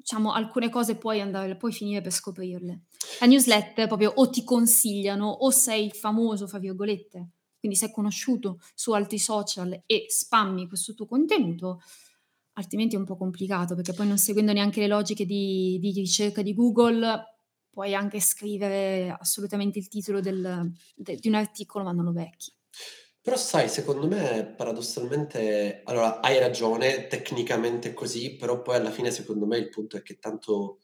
[0.05, 2.83] diciamo alcune cose puoi andare, puoi finire per scoprirle.
[3.21, 8.93] La newsletter proprio o ti consigliano o sei famoso, fra virgolette, quindi sei conosciuto su
[8.93, 11.81] altri social e spammi questo tuo contenuto,
[12.53, 16.43] altrimenti è un po' complicato perché poi non seguendo neanche le logiche di, di ricerca
[16.43, 17.39] di Google
[17.71, 22.53] puoi anche scrivere assolutamente il titolo del- de- di un articolo ma non lo becchi.
[23.25, 29.47] Però sai, secondo me paradossalmente, allora hai ragione, tecnicamente così, però poi alla fine secondo
[29.47, 30.81] me il punto è che tanto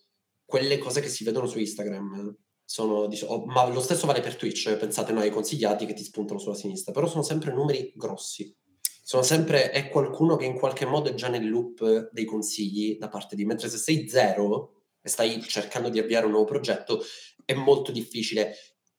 [0.46, 3.08] quelle cose che si vedono su Instagram sono,
[3.44, 6.54] ma lo stesso vale per Twitch, eh, pensate noi ai consigliati che ti spuntano sulla
[6.54, 8.56] sinistra, però sono sempre numeri grossi,
[9.02, 13.08] sono sempre, è qualcuno che in qualche modo è già nel loop dei consigli da
[13.10, 17.02] parte di, mentre se sei zero e stai cercando di avviare un nuovo progetto
[17.44, 18.54] è molto difficile.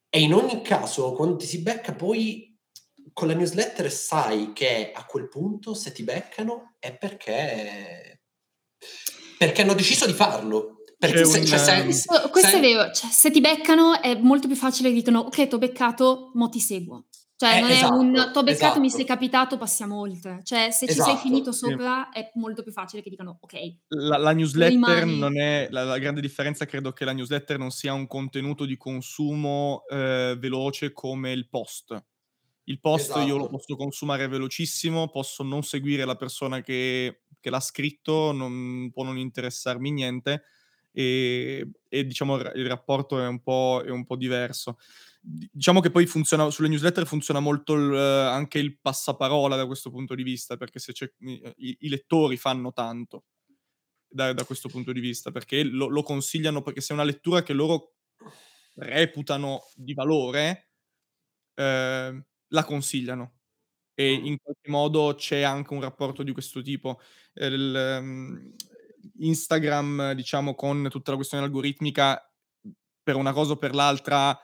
[0.09, 2.50] E in ogni caso, quando ti si becca poi
[3.13, 8.21] con la newsletter sai che a quel punto se ti beccano è perché,
[9.37, 10.77] perché hanno deciso di farlo.
[10.97, 13.41] Perché C'è se, un, cioè, se- ehm, Questo, questo se- è vero, cioè, se ti
[13.41, 17.05] beccano è molto più facile che dicono ok, ti ho beccato, mo ti seguo.
[17.35, 18.97] Cioè, Eh, non è un esatto, ti ho beccato, mi esatto.
[19.03, 20.41] sei capitato, passiamo oltre.
[20.43, 21.69] Cioè, se ci sei Esatto, finito sì.
[21.69, 23.53] sopra è molto più facile che dicano ok,
[23.95, 25.17] La, la newsletter rimani.
[25.17, 28.77] non è la, la grande differenza, credo che la newsletter non sia un contenuto di
[28.77, 31.99] consumo eh, veloce come il post.
[32.65, 33.49] Il post io lo Esatto.
[33.49, 39.17] posso consumare velocissimo, posso non seguire la persona che, che l'ha scritto, non, può non
[39.17, 40.43] interessarmi niente
[40.91, 44.77] e, e, diciamo il, rapporto è un, po', è un po' diverso.
[45.21, 50.15] Diciamo che poi funziona, sulle newsletter funziona molto il, anche il passaparola da questo punto
[50.15, 53.25] di vista, perché se c'è, i, i lettori fanno tanto
[54.07, 57.43] da, da questo punto di vista, perché lo, lo consigliano, perché se è una lettura
[57.43, 57.95] che loro
[58.75, 60.71] reputano di valore,
[61.53, 63.39] eh, la consigliano
[63.93, 64.25] e Mm.
[64.25, 66.99] in qualche modo c'è anche un rapporto di questo tipo.
[67.33, 68.53] Eh, il, um,
[69.19, 72.19] Instagram, diciamo, con tutta la questione algoritmica,
[73.03, 74.37] per una cosa o per l'altra,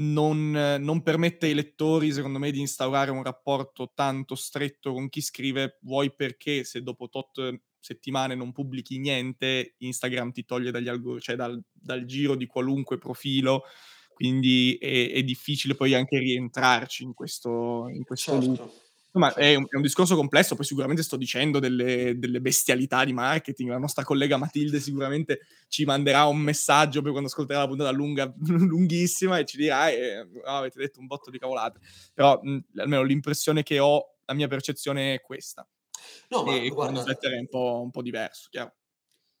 [0.00, 5.20] non, non, permette ai lettori, secondo me, di instaurare un rapporto tanto stretto con chi
[5.20, 11.20] scrive, vuoi perché se dopo tot settimane non pubblichi niente, Instagram ti toglie dagli algor-
[11.20, 13.64] cioè dal, dal giro di qualunque profilo,
[14.18, 18.72] quindi è, è, difficile poi anche rientrarci in questo, in questo certo.
[19.12, 23.12] Insomma, è un, è un, discorso complesso, poi sicuramente sto dicendo delle, delle, bestialità di
[23.12, 27.92] marketing, la nostra collega Matilde sicuramente ci manderà un messaggio poi quando ascolterà la puntata
[27.92, 31.78] lunga, lunghissima e ci dirà eh, oh, avete detto un botto di cavolate,
[32.12, 35.64] però mh, almeno l'impressione che ho, la mia percezione è questa.
[36.30, 38.74] No, ma e guarda, un po', un po' diverso, chiaro.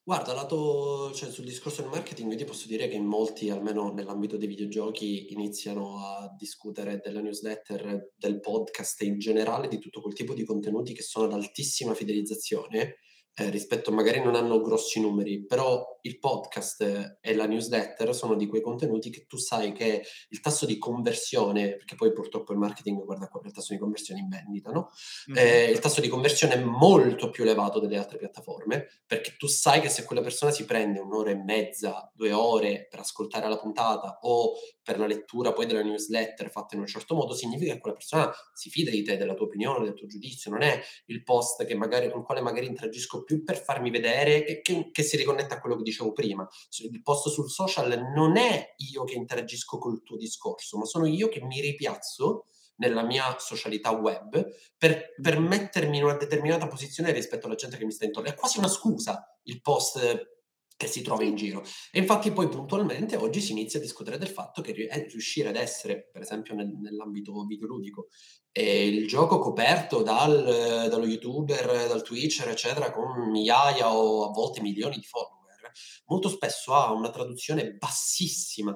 [0.08, 3.92] Guarda, lato, cioè, sul discorso del marketing, io ti posso dire che in molti, almeno
[3.92, 10.00] nell'ambito dei videogiochi, iniziano a discutere della newsletter, del podcast e in generale di tutto
[10.00, 13.00] quel tipo di contenuti che sono ad altissima fidelizzazione.
[13.40, 18.48] Eh, rispetto magari non hanno grossi numeri, però il podcast e la newsletter sono di
[18.48, 23.04] quei contenuti che tu sai che il tasso di conversione, perché poi purtroppo il marketing
[23.04, 24.90] guarda proprio il tasso di conversione in vendita, no?
[25.30, 25.46] Mm-hmm.
[25.46, 29.80] Eh, il tasso di conversione è molto più elevato delle altre piattaforme, perché tu sai
[29.80, 34.18] che se quella persona si prende un'ora e mezza, due ore per ascoltare la puntata
[34.22, 37.96] o per la lettura poi della newsletter fatta in un certo modo, significa che quella
[37.96, 41.64] persona si fida di te, della tua opinione, del tuo giudizio, non è il post
[41.64, 45.18] che magari, con il quale magari interagisco più per farmi vedere, che, che, che si
[45.18, 46.48] riconnetta a quello che dicevo prima.
[46.78, 51.28] Il post sul social non è io che interagisco col tuo discorso, ma sono io
[51.28, 54.46] che mi ripiazzo nella mia socialità web
[54.78, 58.30] per, per mettermi in una determinata posizione rispetto alla gente che mi sta intorno.
[58.30, 60.37] È quasi una scusa il post
[60.78, 61.64] che si trova in giro.
[61.90, 65.56] E infatti poi puntualmente oggi si inizia a discutere del fatto che eh, riuscire ad
[65.56, 68.06] essere, per esempio nel, nell'ambito videoludico,
[68.52, 74.60] eh, il gioco coperto dal, dallo youtuber, dal twitcher, eccetera, con migliaia o a volte
[74.60, 75.72] milioni di follower,
[76.06, 78.72] molto spesso ha una traduzione bassissima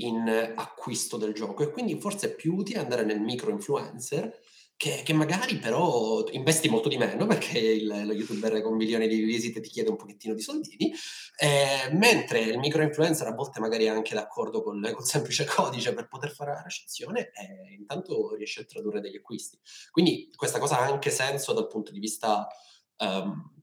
[0.00, 4.38] in acquisto del gioco e quindi forse è più utile andare nel micro influencer
[4.78, 9.20] che, che, magari però investi molto di meno perché il, lo youtuber con milioni di
[9.22, 10.94] visite ti chiede un pochettino di soldini,
[11.36, 15.92] eh, mentre il micro influencer a volte magari è anche d'accordo con, col semplice codice
[15.94, 19.58] per poter fare la recensione e intanto riesce a tradurre degli acquisti.
[19.90, 22.46] Quindi questa cosa ha anche senso dal punto di vista
[22.98, 23.57] um,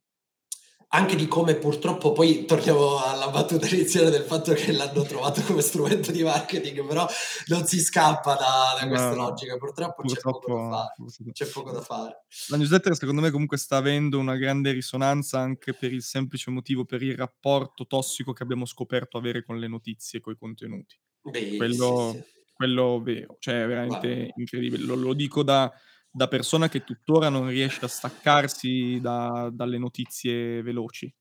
[0.90, 5.62] anche di come purtroppo poi torniamo alla battuta iniziale del fatto che l'hanno trovato come
[5.62, 7.08] strumento di marketing, però
[7.48, 11.32] non si scappa da, da questa no, logica, purtroppo, purtroppo, c'è, poco da fare.
[11.32, 12.26] c'è poco da fare.
[12.48, 16.86] La newsletter secondo me comunque sta avendo una grande risonanza anche per il semplice motivo,
[16.86, 20.98] per il rapporto tossico che abbiamo scoperto avere con le notizie e con i contenuti.
[21.22, 22.52] Beh, quello, sì, sì.
[22.54, 24.34] quello vero, cioè è veramente Guarda.
[24.38, 25.72] incredibile, lo, lo dico da
[26.16, 31.14] da persona che tuttora non riesce a staccarsi da, dalle notizie veloci.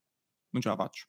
[0.50, 1.06] Non ce la faccio.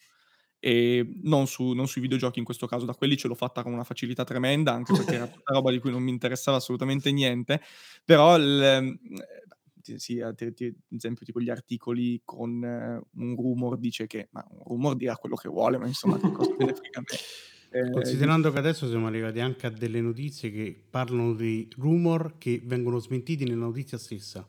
[0.59, 3.73] E non, su, non, sui videogiochi in questo caso, da quelli ce l'ho fatta con
[3.73, 7.61] una facilità tremenda, anche perché era tutta roba di cui non mi interessava assolutamente niente.
[8.03, 14.29] Però, il, eh, sì, ad esempio, tipo gli articoli con uh, un rumor dice che,
[14.31, 17.05] ma un rumor dirà quello che vuole, ma insomma, che cosa me ne frega me.
[17.75, 22.61] Eh, Considerando che adesso siamo arrivati anche a delle notizie che parlano di rumor che
[22.63, 24.47] vengono smentiti nella notizia stessa.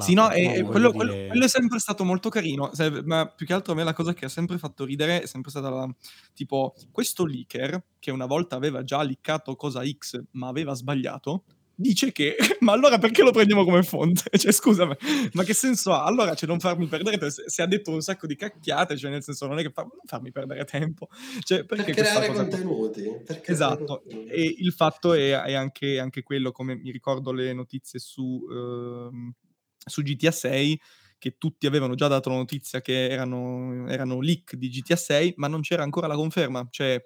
[0.00, 0.92] Sì, no, e, quello, dire...
[0.92, 2.70] quello, quello, è sempre stato molto carino,
[3.04, 5.50] ma più che altro a me la cosa che ha sempre fatto ridere è sempre
[5.50, 5.88] stata la,
[6.34, 11.44] tipo questo leaker che una volta aveva già liccato cosa X ma aveva sbagliato,
[11.80, 14.22] dice che, ma allora perché lo prendiamo come fonte?
[14.38, 14.94] Cioè, scusami,
[15.32, 16.04] ma che senso ha?
[16.04, 19.22] Allora, cioè, non farmi perdere, se, se ha detto un sacco di cacchiate, cioè, nel
[19.22, 21.08] senso, non è che fa, non farmi perdere tempo.
[21.40, 23.02] Cioè, perché per creare contenuti.
[23.24, 27.98] Perché esatto, e il fatto è, è anche, anche, quello, come mi ricordo le notizie
[28.00, 29.32] su, uh,
[29.78, 30.80] su GTA 6,
[31.18, 35.46] che tutti avevano già dato la notizia che erano, erano leak di GTA 6, ma
[35.46, 37.04] non c'era ancora la conferma, cioè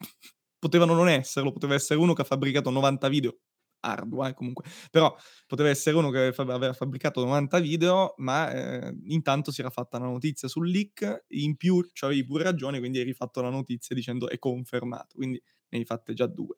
[0.58, 3.36] potevano non esserlo, poteva essere uno che ha fabbricato 90 video
[3.84, 4.64] ardua, eh, comunque.
[4.90, 5.14] Però
[5.46, 10.06] poteva essere uno che aveva fabbricato 90 video, ma eh, intanto si era fatta una
[10.06, 14.38] notizia sul leak, in più avevi pure ragione, quindi hai rifatto la notizia dicendo è
[14.38, 16.56] confermato, quindi ne hai fatte già due.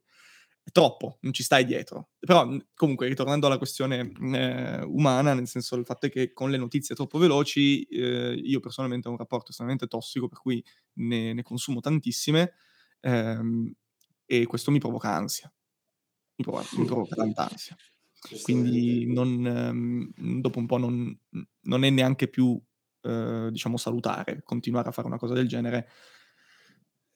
[0.63, 2.11] È troppo, non ci stai dietro.
[2.19, 6.57] Però comunque, ritornando alla questione eh, umana, nel senso il fatto è che con le
[6.59, 10.63] notizie troppo veloci, eh, io personalmente ho un rapporto estremamente tossico, per cui
[10.95, 12.55] ne, ne consumo tantissime,
[13.01, 13.73] ehm,
[14.27, 15.53] e questo mi provoca ansia
[16.37, 17.77] mi provoca, mi provoca tanta ansia.
[18.43, 21.17] Quindi non, ehm, dopo un po' non,
[21.63, 22.61] non è neanche più,
[23.03, 25.89] eh, diciamo, salutare continuare a fare una cosa del genere.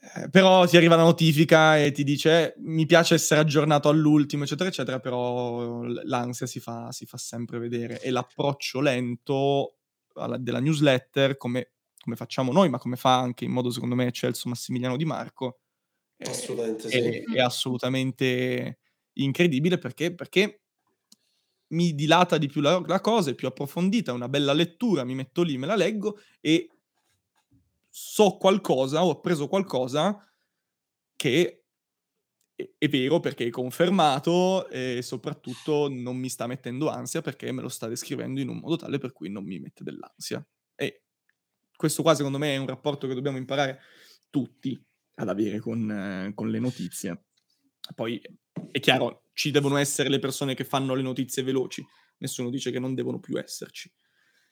[0.02, 4.68] Eh, però ti arriva la notifica e ti dice mi piace essere aggiornato all'ultimo, eccetera,
[4.68, 9.76] eccetera, però l'ansia si fa, si fa sempre vedere e l'approccio lento
[10.14, 14.06] alla, della newsletter, come, come, facciamo noi, ma come fa anche in modo secondo me
[14.06, 15.60] eccelso Massimiliano Di Marco,
[16.18, 16.98] assolutamente, è, sì.
[16.98, 18.79] è, è assolutamente
[19.24, 20.62] incredibile perché, perché
[21.68, 25.14] mi dilata di più la, la, cosa, è più approfondita, è una bella lettura, mi
[25.14, 26.68] metto lì, me la leggo e
[27.88, 30.24] so qualcosa, ho appreso qualcosa
[31.16, 31.64] che
[32.54, 37.62] è, è vero perché è confermato e soprattutto non mi sta mettendo ansia perché me
[37.62, 40.44] lo sta descrivendo in un modo tale per cui non mi mette dell'ansia.
[40.74, 41.02] E
[41.76, 43.80] questo qua secondo me è un rapporto che dobbiamo imparare
[44.28, 44.80] tutti
[45.14, 47.24] ad avere con, eh, con le notizie.
[47.94, 48.20] Poi
[48.70, 51.84] è chiaro, ci devono essere le persone che fanno le notizie veloci,
[52.18, 53.92] nessuno dice che non devono più esserci.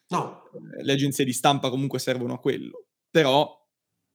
[0.08, 0.44] No.
[0.78, 3.56] Eh, le agenzie di stampa comunque servono a quello, però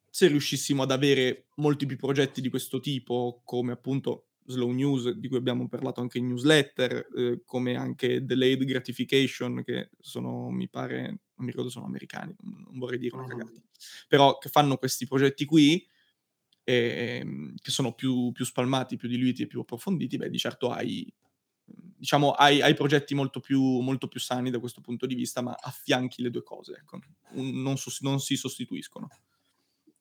[0.10, 5.28] se riuscissimo ad avere molti più progetti di questo tipo, come appunto Slow News, di
[5.28, 11.02] cui abbiamo parlato anche in newsletter, eh, come anche Delayed Gratification, che sono, mi pare,
[11.08, 13.62] non mi ricordo, sono americani, non vorrei dire una cagata,
[14.08, 15.86] però che fanno questi progetti qui,
[16.63, 21.12] ehm, che sono più, più, spalmati, più diluiti e più approfonditi, beh, di certo hai,
[21.65, 25.56] diciamo, hai, hai progetti molto più, molto più, sani da questo punto di vista, ma
[25.60, 26.99] affianchi le due cose, ecco.
[27.34, 29.08] non, non si sostituiscono.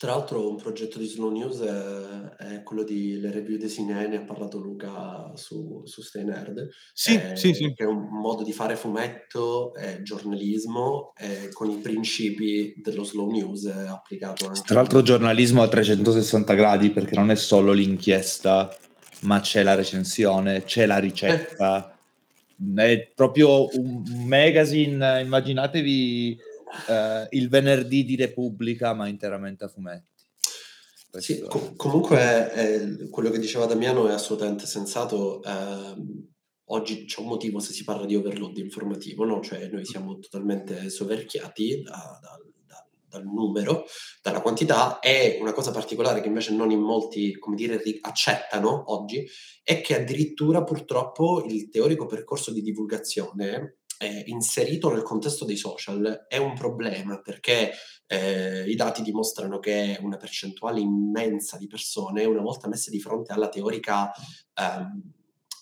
[0.03, 4.09] Tra l'altro un progetto di Slow News è, è quello di Le Review dei Cine,
[4.09, 7.73] ne ha parlato Luca su, su Stay Nerd, Sì, eh, sì, sì.
[7.73, 13.31] che è un modo di fare fumetto e giornalismo eh, con i principi dello Slow
[13.31, 14.63] News eh, applicato anche...
[14.65, 18.77] Tra l'altro giornalismo a 360 gradi perché non è solo l'inchiesta,
[19.21, 21.97] ma c'è la recensione, c'è la ricetta.
[22.75, 26.51] È proprio un magazine, immaginatevi
[26.89, 30.11] eh, il venerdì di Repubblica, ma interamente a fumetti.
[31.19, 35.43] Sì, Questo- co- comunque eh, quello che diceva Damiano è assolutamente sensato.
[35.43, 36.31] ehm,
[36.67, 39.43] oggi c'è un motivo se si parla di overload informativo, no?
[39.43, 43.85] Cioè noi siamo totalmente soverchiati da- da- da- dal numero,
[44.23, 49.29] dalla quantità e una cosa particolare che invece non in molti, come dire, accettano oggi
[49.63, 56.27] è che addirittura purtroppo il teorico percorso di divulgazione eh, inserito nel contesto dei social
[56.29, 57.73] è un problema perché
[58.07, 63.33] eh, i dati dimostrano che una percentuale immensa di persone, una volta messe di fronte
[63.33, 64.11] alla teorica
[64.55, 65.13] ehm,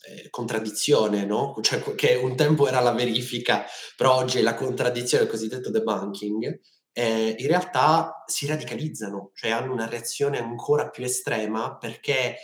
[0.09, 1.55] eh, contraddizione, no?
[1.61, 3.65] Cioè, che un tempo era la verifica,
[3.95, 6.61] però oggi è la contraddizione, il cosiddetto debunking,
[6.93, 12.37] eh, in realtà si radicalizzano, cioè hanno una reazione ancora più estrema perché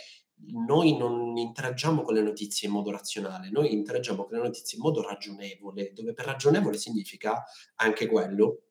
[0.49, 4.83] noi non interagiamo con le notizie in modo razionale, noi interagiamo con le notizie in
[4.83, 7.43] modo ragionevole, dove per ragionevole significa
[7.75, 8.61] anche quello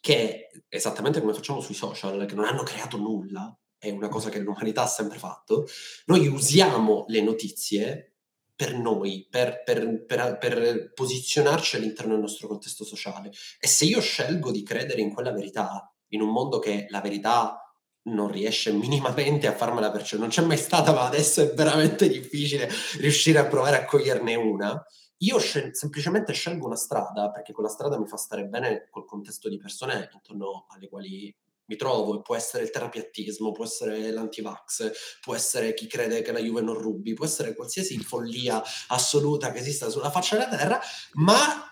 [0.00, 4.38] che esattamente come facciamo sui social, che non hanno creato nulla, è una cosa che
[4.38, 5.66] l'umanità ha sempre fatto,
[6.06, 8.12] noi usiamo le notizie
[8.54, 13.32] per noi, per, per- per- per posizionarci all'interno del nostro contesto sociale.
[13.58, 17.69] E se io scelgo di credere in quella verità, in un mondo che la verità
[18.04, 22.68] non riesce minimamente a farmela percepire, non c'è mai stata, ma adesso è veramente difficile
[22.98, 24.82] riuscire a provare a coglierne una.
[25.18, 29.48] Io scel- semplicemente scelgo una strada perché quella strada mi fa stare bene col contesto
[29.50, 31.34] di persone intorno alle quali
[31.66, 36.32] mi trovo e può essere il terapiattismo, può essere l'antivax, può essere chi crede che
[36.32, 40.80] la Juve non rubi, può essere qualsiasi follia assoluta che esista sulla faccia della terra,
[41.12, 41.70] ma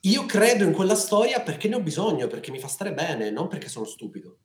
[0.00, 3.48] io credo in quella storia perché ne ho bisogno, perché mi fa stare bene, non
[3.48, 4.38] perché sono stupido.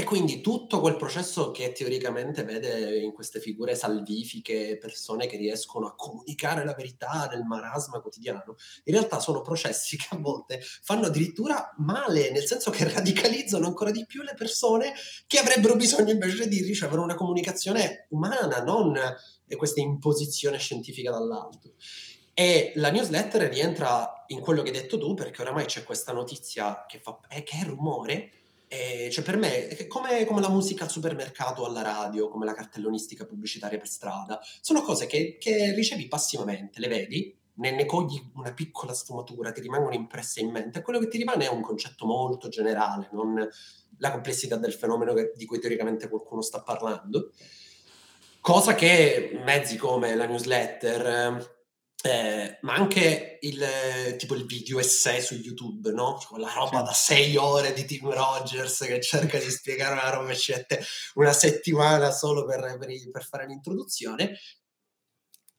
[0.00, 5.88] E quindi tutto quel processo che teoricamente vede in queste figure salvifiche persone che riescono
[5.88, 11.04] a comunicare la verità nel marasma quotidiano, in realtà sono processi che a volte fanno
[11.04, 14.94] addirittura male, nel senso che radicalizzano ancora di più le persone
[15.26, 18.98] che avrebbero bisogno invece di ricevere una comunicazione umana, non
[19.54, 21.74] questa imposizione scientifica dall'alto.
[22.32, 26.86] E la newsletter rientra in quello che hai detto tu, perché oramai c'è questa notizia
[26.88, 28.32] che, fa, eh, che è rumore.
[28.72, 32.54] Eh, cioè per me è come, come la musica al supermercato, alla radio, come la
[32.54, 38.22] cartellonistica pubblicitaria per strada, sono cose che, che ricevi passivamente, le vedi, ne, ne cogli
[38.36, 40.78] una piccola sfumatura, ti rimangono impresse in mente.
[40.78, 43.44] E quello che ti rimane è un concetto molto generale, non
[43.98, 47.32] la complessità del fenomeno che- di cui teoricamente qualcuno sta parlando.
[48.40, 51.59] Cosa che mezzi come la newsletter,
[52.02, 56.18] eh, ma anche il eh, tipo il video essay su YouTube, no?
[56.26, 56.84] Quella roba Sì.
[56.84, 60.82] da sei ore di Tim Rogers che cerca di spiegare una roba e ci mette
[61.14, 64.38] una settimana solo per, per per fare l'introduzione,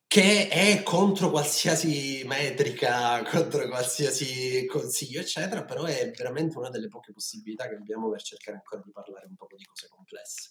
[0.07, 7.13] che è contro qualsiasi metrica, contro qualsiasi consiglio, eccetera, però è veramente una delle poche
[7.13, 10.49] possibilità che abbiamo per cercare ancora di parlare un po' di cose complesse.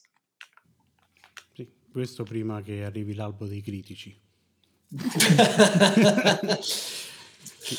[1.53, 4.19] Sì, questo prima che arrivi l'albo dei critici,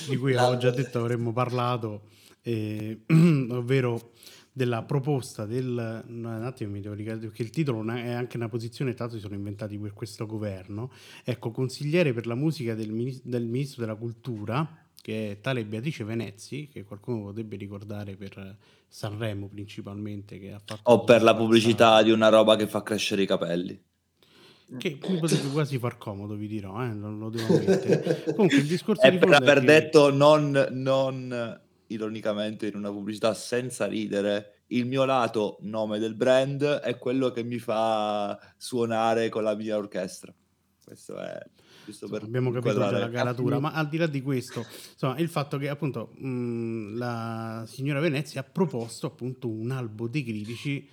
[0.07, 2.03] di cui avevo già detto avremmo parlato,
[2.41, 3.01] eh,
[3.51, 4.13] ovvero
[4.53, 6.03] della proposta del...
[6.07, 9.35] un attimo mi devo ricordare perché il titolo è anche una posizione, tanto si sono
[9.35, 10.91] inventati per questo governo,
[11.23, 16.03] ecco, consigliere per la musica del, minis- del Ministro della Cultura, che è tale Beatrice
[16.03, 18.57] Venezzi, che qualcuno potrebbe ricordare per
[18.87, 20.79] Sanremo principalmente, che ha fatto...
[20.83, 23.81] O per la pubblicità di una roba che fa crescere i capelli.
[24.77, 28.23] Che mi potrebbe quasi far comodo, vi dirò, eh, non lo devo ammettere.
[28.35, 32.89] Comunque il discorso E di per è aver che- detto non, non ironicamente in una
[32.89, 39.27] pubblicità senza ridere, il mio lato nome del brand è quello che mi fa suonare
[39.29, 40.33] con la mia orchestra.
[40.83, 41.37] Questo è
[41.85, 45.27] giusto per abbiamo capito già la caratura, ma al di là di questo, insomma, il
[45.29, 50.87] fatto che appunto mh, la signora Venezia ha proposto appunto un albo dei critici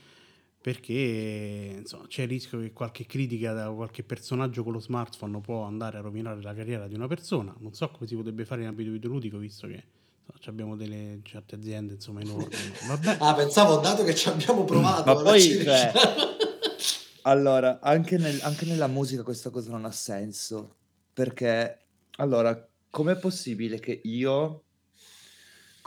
[0.61, 5.63] perché insomma, c'è il rischio che qualche critica da qualche personaggio con lo smartphone può
[5.63, 7.55] andare a rovinare la carriera di una persona.
[7.59, 9.83] Non so come si potrebbe fare in ambito videoludico, visto che
[10.27, 12.49] insomma, abbiamo delle certe aziende insomma enormi.
[12.89, 15.93] Vabbè, Ah, pensavo, dato che ci abbiamo provato, Ma poi, ci cioè.
[17.23, 20.77] Allora, anche, nel- anche nella musica questa cosa non ha senso,
[21.13, 21.79] perché
[22.17, 24.63] allora, com'è possibile che io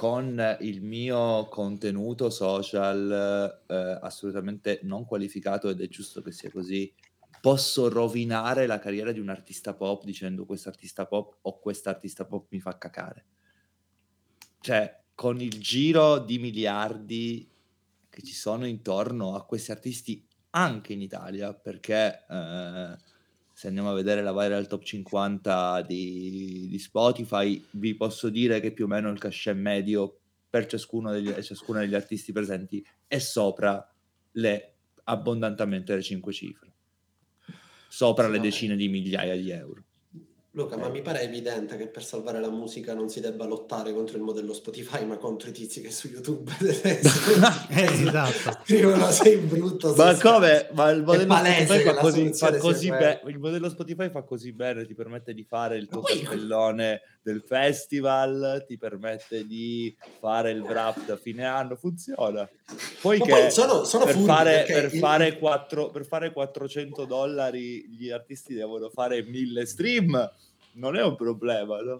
[0.01, 6.91] con il mio contenuto social eh, assolutamente non qualificato ed è giusto che sia così,
[7.39, 12.25] posso rovinare la carriera di un artista pop dicendo questo artista pop o questo artista
[12.25, 13.25] pop mi fa cacare.
[14.59, 17.47] Cioè, con il giro di miliardi
[18.09, 22.97] che ci sono intorno a questi artisti anche in Italia, perché eh,
[23.61, 28.71] se andiamo a vedere la viral top 50 di, di, Spotify, vi posso dire che
[28.71, 30.17] più o meno il cachet medio
[30.49, 33.87] per ciascuno degli, ciascuno degli artisti presenti è sopra
[34.31, 36.73] le abbondantemente le 5 cifre,
[37.87, 39.83] sopra le decine di migliaia di euro.
[40.53, 44.17] Luca, ma mi pare evidente che per salvare la musica non si debba lottare contro
[44.17, 46.51] il modello Spotify, ma contro i tizi che su YouTube
[46.83, 46.99] eh,
[47.69, 48.59] esatto.
[48.65, 49.95] scrivono sei brutto.
[49.95, 50.67] Ma come?
[50.73, 53.21] Ma il modello Spotify fa così, fa così bene.
[53.27, 58.65] Il modello Spotify fa così bene, ti permette di fare il tuo cartellone del festival,
[58.67, 62.49] ti permette di fare il wrap da fine anno, funziona.
[63.01, 64.99] Poi ma che poi sono, sono per, fare, per, il...
[64.99, 70.31] fare 4, per fare 400 dollari gli artisti devono fare 1000 stream
[70.73, 71.99] non è un problema, no?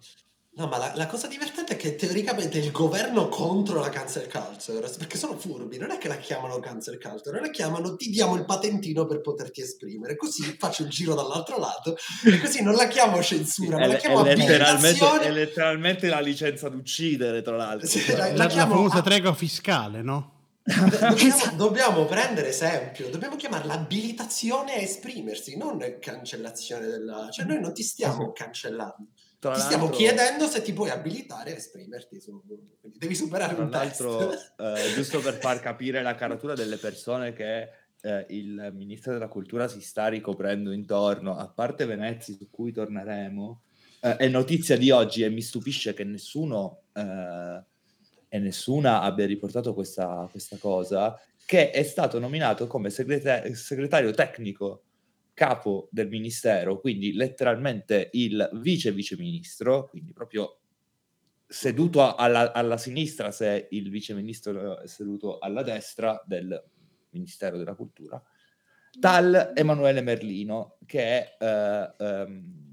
[0.54, 4.86] No, ma la, la, cosa divertente è che teoricamente il governo contro la cancel culture,
[4.98, 8.44] perché sono furbi, non è che la chiamano cancel culture, la chiamano ti diamo il
[8.44, 11.96] patentino per poterti esprimere, così faccio il giro dall'altro lato
[12.26, 16.20] e così non la chiamo censura, ma è, la chiamo è letteralmente, è letteralmente la
[16.20, 17.88] licenza d'uccidere, tra l'altro.
[17.88, 20.41] Sì, la, la, la famosa trega fiscale, no?
[20.90, 21.56] dobbiamo, esatto.
[21.56, 27.30] dobbiamo, prendere esempio, dobbiamo chiamarla abilitazione a esprimersi, non cancellazione della...
[27.32, 29.08] Cioè noi non ti stiamo cancellando,
[29.40, 32.44] Tra ti stiamo chiedendo se ti puoi abilitare a esprimerti, su...
[32.80, 37.34] quindi devi superare Tra un l'altro, eh, giusto per far capire la caratura delle persone
[37.34, 37.70] che
[38.02, 43.62] eh, il Ministro della Cultura si sta ricoprendo intorno, a parte Venezia su cui torneremo,
[44.02, 47.64] eh, è notizia di oggi e mi stupisce che nessuno eh,
[48.34, 54.84] e nessuna abbia riportato questa, questa cosa, che è stato nominato come segreta- segretario tecnico
[55.34, 60.60] capo del ministero, quindi letteralmente il vice viceministro, quindi proprio
[61.46, 66.64] seduto alla, alla, sinistra se il vice ministro è seduto alla destra del
[67.10, 68.24] Ministero della Cultura,
[68.98, 71.36] tal Emanuele Merlino, che è...
[71.38, 72.71] Eh, ehm,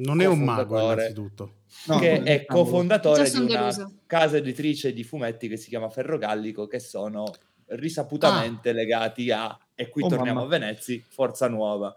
[0.00, 1.54] non è un mago innanzitutto
[1.86, 3.72] no, che è cofondatore di una
[4.06, 7.30] casa editrice di fumetti che si chiama Ferrogallico, che sono
[7.66, 8.72] risaputamente ah.
[8.72, 10.54] legati a, e qui oh, torniamo mamma.
[10.54, 11.94] a Venezia, Forza Nuova.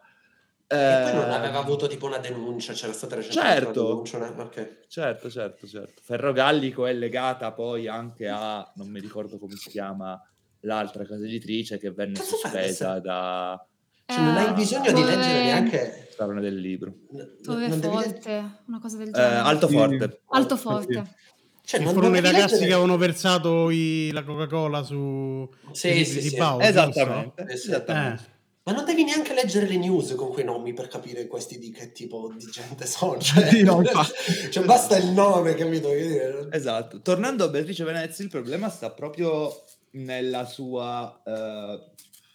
[0.68, 4.42] E eh, poi non aveva avuto tipo una denuncia, c'era stata recentemente certo, una denuncia,
[4.44, 4.78] okay.
[4.88, 6.02] certo, certo, certo.
[6.04, 10.20] Ferrogallico è legata poi anche a, non mi ricordo come si chiama,
[10.62, 13.68] l'altra casa editrice che venne Cazzo sospesa da
[14.14, 16.94] cioè, non hai eh, bisogno di leggere neanche il parole del libro.
[17.42, 19.34] Dove forte, una cosa del eh, genere.
[19.34, 20.22] Eh, alto forte.
[20.30, 21.16] Alto forte.
[21.66, 22.66] Cioè, non furono i ragazzi leggere...
[22.68, 24.12] che avevano versato i...
[24.12, 26.36] la Coca-Cola su sì, sì, sì.
[26.36, 28.24] Bau, esattamente, esattamente.
[28.24, 28.32] Eh.
[28.66, 31.92] Ma non devi neanche leggere le news con quei nomi per capire questi di che
[31.92, 33.18] tipo di gente sono.
[33.20, 33.82] Cioè, sì, no,
[34.50, 35.90] cioè basta il nome, capito?
[35.92, 37.02] Esatto.
[37.02, 41.93] Tornando a Beatrice Venezia, il problema sta proprio nella sua uh,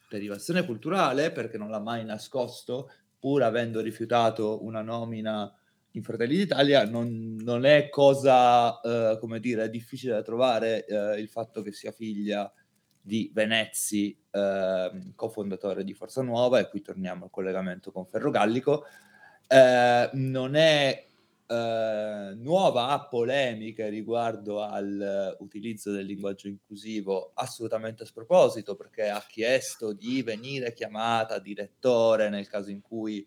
[0.09, 5.53] derivazione culturale, perché non l'ha mai nascosto, pur avendo rifiutato una nomina
[5.93, 11.29] in Fratelli d'Italia, non, non è cosa, eh, come dire, difficile da trovare eh, il
[11.29, 12.53] fatto che sia figlia
[13.01, 18.85] di Venezzi, eh, cofondatore di Forza Nuova, e qui torniamo al collegamento con Ferrogallico.
[19.47, 21.08] Eh, non è
[21.51, 29.95] eh, nuova a polemiche riguardo all'utilizzo del linguaggio inclusivo assolutamente a sproposito perché ha chiesto
[29.95, 33.27] di venire chiamata direttore nel caso in cui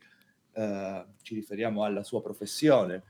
[0.53, 3.03] eh, ci riferiamo alla sua professione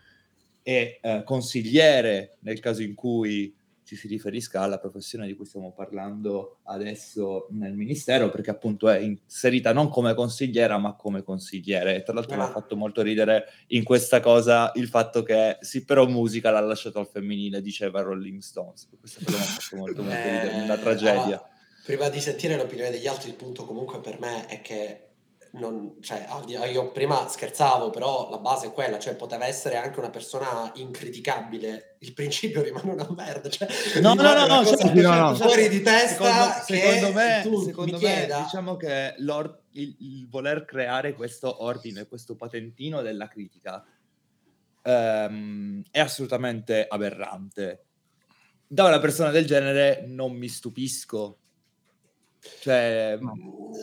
[0.64, 3.54] e eh, consigliere nel caso in cui
[3.92, 8.98] ci si riferisca alla professione di cui stiamo parlando adesso nel ministero, perché appunto è
[9.00, 11.98] inserita non come consigliera, ma come consigliere.
[11.98, 15.84] E tra l'altro mi ha fatto molto ridere in questa cosa il fatto che sì,
[15.84, 18.88] però musica l'ha lasciato al femminile, diceva Rolling Stones.
[18.98, 21.24] Questa cosa mi ha fatto molto, molto ridere, una tragedia.
[21.24, 21.50] Allora,
[21.84, 25.11] prima di sentire l'opinione degli altri, il punto comunque per me è che
[25.54, 26.26] non, cioè,
[26.72, 31.98] io prima scherzavo, però la base è quella, cioè poteva essere anche una persona incriticabile,
[32.00, 33.68] il principio rimane una merda, cioè,
[34.02, 37.98] no, no, no, no, certo, no, no, fuori di testa secondo, secondo me, secondo me
[37.98, 38.42] chieda...
[38.44, 43.84] diciamo che il, il, voler creare questo ordine, questo patentino della critica
[44.84, 47.86] ehm, è assolutamente aberrante.
[48.68, 51.41] Da una persona del genere non mi stupisco,
[52.60, 53.18] cioè,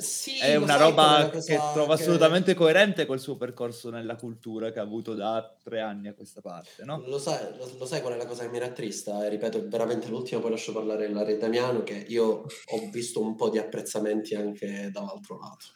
[0.00, 4.16] sì, è una roba la cosa che trovo che- assolutamente coerente col suo percorso nella
[4.16, 7.02] cultura che ha avuto da tre anni a questa parte, no?
[7.06, 9.24] Lo sai, lo, lo sai qual è la cosa che mi rattrista?
[9.24, 13.48] E ripeto, veramente l'ultima, poi lascio parlare Ilaria Damiano, che io ho visto un po'
[13.48, 15.66] di apprezzamenti anche dall'altro lato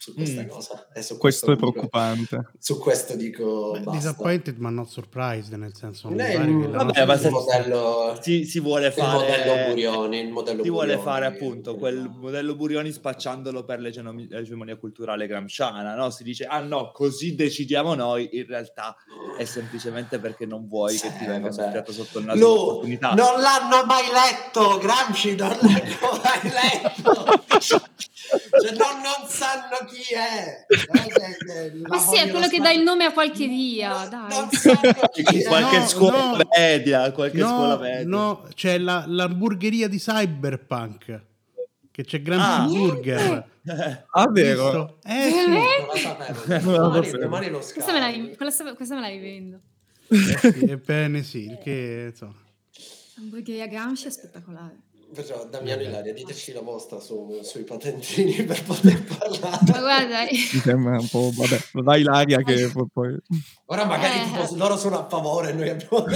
[0.00, 0.48] su questa Mm.
[0.48, 0.86] cosa.
[0.94, 2.46] E su Questo è dico- preoccupante.
[2.58, 8.18] Su questo dico Beh, disappointed ma not surprised, nel senso Lei- vabbè, ma il modello,
[8.18, 9.66] Si, si vuole il modello fare...
[9.68, 15.26] Burioni, il modello Si vuole Burioni, fare appunto quel modello Burioni spacciandolo per l'egemonia culturale
[15.26, 16.08] gramsciana, no?
[16.08, 18.96] Si dice, ah no, così decidiamo noi, in realtà
[19.36, 23.10] è semplicemente perché non vuoi che ti Eh, venga soffiato sotto il naso l'opportunità.
[23.12, 27.24] non l'hanno mai letto, Gramsci non l'hanno mai letto.
[28.28, 30.66] Cioè, non, non sanno chi è.
[31.88, 34.30] Ma sì, è quello che dà il nome a qualche via, dai.
[35.46, 36.48] Qualche No, scuola no.
[36.56, 38.06] media, qualche scuola No, media.
[38.06, 41.22] no, c'è la, l'hamburgeria di Cyberpunk,
[41.90, 42.78] che c'è Gramsci Ah.
[42.78, 43.48] Burger.
[44.12, 44.98] Ah, vero?
[45.04, 47.18] Eh sì.
[47.18, 48.36] Domani, lo Questa me la, scarico.
[48.36, 49.60] questa, questa me la rivendo.
[50.08, 50.16] Eh
[50.52, 52.34] sì, ebbene sì, il che insomma.
[53.18, 54.78] Hamburgeria Gramsci è spettacolare.
[55.12, 59.58] Perciò, Damiano Ilaria, diteci la vostra su- sui patentini per poter parlare.
[59.72, 61.30] Ma guarda, Mi sembra un po'...
[61.34, 63.16] Vabbè, vai l'aria che poi...
[63.66, 64.24] Ora magari Eh.
[64.24, 66.04] tipo, loro sono a favore, noi abbiamo...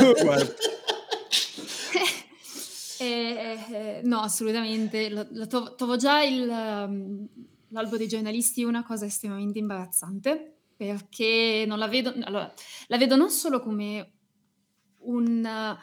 [2.97, 5.11] Eh, eh, no, assolutamente.
[5.11, 7.27] Lo, lo trovo, trovo già il, um,
[7.69, 12.15] l'albo dei giornalisti una cosa estremamente imbarazzante perché non la vedo.
[12.23, 12.51] Allora,
[12.87, 14.13] la vedo non solo come
[15.01, 15.45] un.
[15.45, 15.77] uh,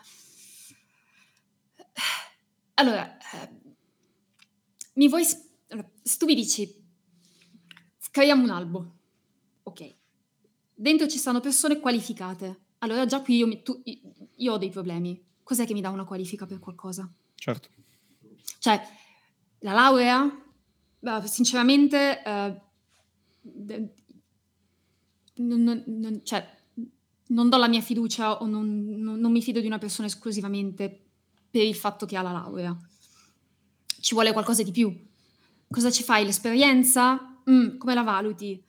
[2.82, 3.50] allora, eh,
[4.96, 5.24] mi vuoi.
[5.70, 6.84] allora, se tu mi dici,
[8.12, 8.98] creiamo un albo,
[9.64, 9.96] ok.
[10.74, 12.60] Dentro ci stanno persone qualificate.
[12.80, 15.24] Allora, già qui io, mi- tu- io ho dei problemi.
[15.44, 17.12] Cos'è che mi dà una qualifica per qualcosa?
[17.36, 17.70] Certo.
[18.60, 18.82] Cioè,
[19.60, 20.28] la laurea,
[21.26, 22.62] sinceramente, eh,
[25.36, 26.46] non, non- non- cioè,
[27.28, 31.11] non do la mia fiducia o non mi fido di una persona esclusivamente
[31.52, 32.76] per il fatto che ha la laurea.
[34.00, 34.92] Ci vuole qualcosa di più.
[35.70, 36.26] Cosa ci fai?
[36.26, 37.20] L'esperienza?
[37.50, 38.64] Mm, come la valuti?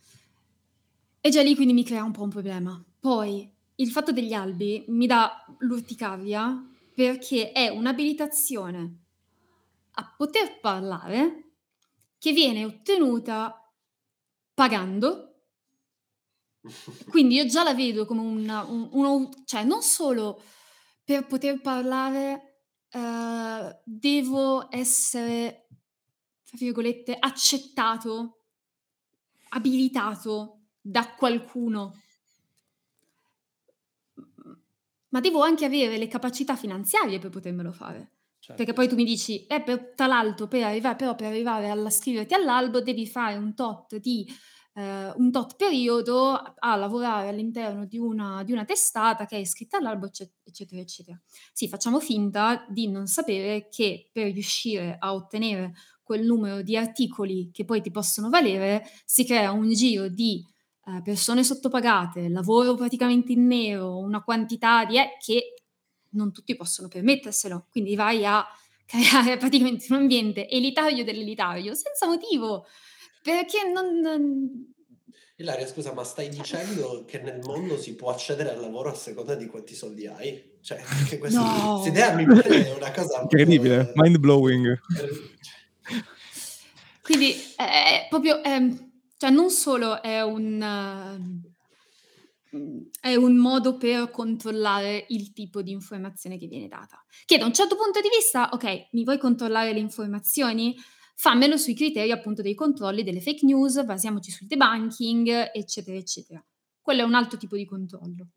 [1.21, 2.85] E già lì quindi mi crea un po' un problema.
[2.99, 6.61] Poi il fatto degli albi mi dà l'urticaria
[6.95, 8.99] perché è un'abilitazione
[9.93, 11.53] a poter parlare
[12.19, 13.57] che viene ottenuta
[14.55, 15.29] pagando.
[17.09, 20.41] Quindi io già la vedo come una, un, uno, cioè non solo
[21.05, 22.52] per poter parlare
[22.93, 25.67] eh, devo essere,
[26.45, 28.43] tra virgolette, accettato,
[29.51, 31.97] abilitato da qualcuno,
[35.09, 38.11] ma devo anche avere le capacità finanziarie per potermelo fare.
[38.39, 38.57] Certo.
[38.57, 41.91] Perché poi tu mi dici, eh, per, tra l'altro, per arrivare, però per arrivare alla
[41.91, 44.27] scriverti all'albo devi fare un tot di
[44.75, 49.79] eh, un tot periodo a, lavorare all'interno di una, di una testata che è iscritta
[49.79, 51.21] all'albo, ecce- eccetera, eccetera.
[51.53, 57.51] Sì, facciamo finta di non sapere che per riuscire a ottenere quel numero di articoli
[57.53, 60.45] che poi ti possono valere, si crea un giro di
[60.87, 64.99] eh, persone sottopagate, lavoro praticamente in nero, una quantità di...
[64.99, 65.55] eh, che
[66.11, 67.67] non tutti possono permetterselo.
[67.71, 68.45] Quindi vai a
[68.85, 72.67] creare praticamente un ambiente elitario dell'elitario senza motivo.
[73.23, 74.01] Perché non...
[74.01, 74.75] non-
[75.37, 79.35] Ilaria, scusa, ma stai dicendo che nel mondo si può accedere al lavoro a seconda
[79.35, 80.59] di quanti soldi hai?
[80.61, 81.83] Cioè, che questa No.
[81.87, 83.23] idea mi pare una cosa...
[83.23, 84.81] Incredibile, proprio- mind blowing.
[87.03, 88.43] Quindi è, è proprio...
[88.43, 90.63] ehm, cioè non solo è un...
[90.63, 91.41] eh,
[93.01, 97.03] è un modo per controllare il tipo di informazione che viene data.
[97.25, 100.77] Che da un certo punto di vista, ok, mi vuoi controllare le informazioni?
[101.23, 106.45] Fammelo sui criteri appunto dei controlli delle fake news, basiamoci sul debunking, eccetera, eccetera.
[106.81, 108.31] Quello è un altro tipo di controllo.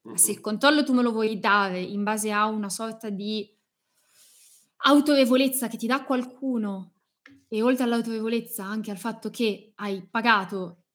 [0.00, 3.48] Ma se il controllo tu me lo vuoi dare in base a una sorta di
[4.78, 6.94] autorevolezza che ti dà qualcuno
[7.46, 10.86] e oltre all'autorevolezza anche al fatto che hai pagato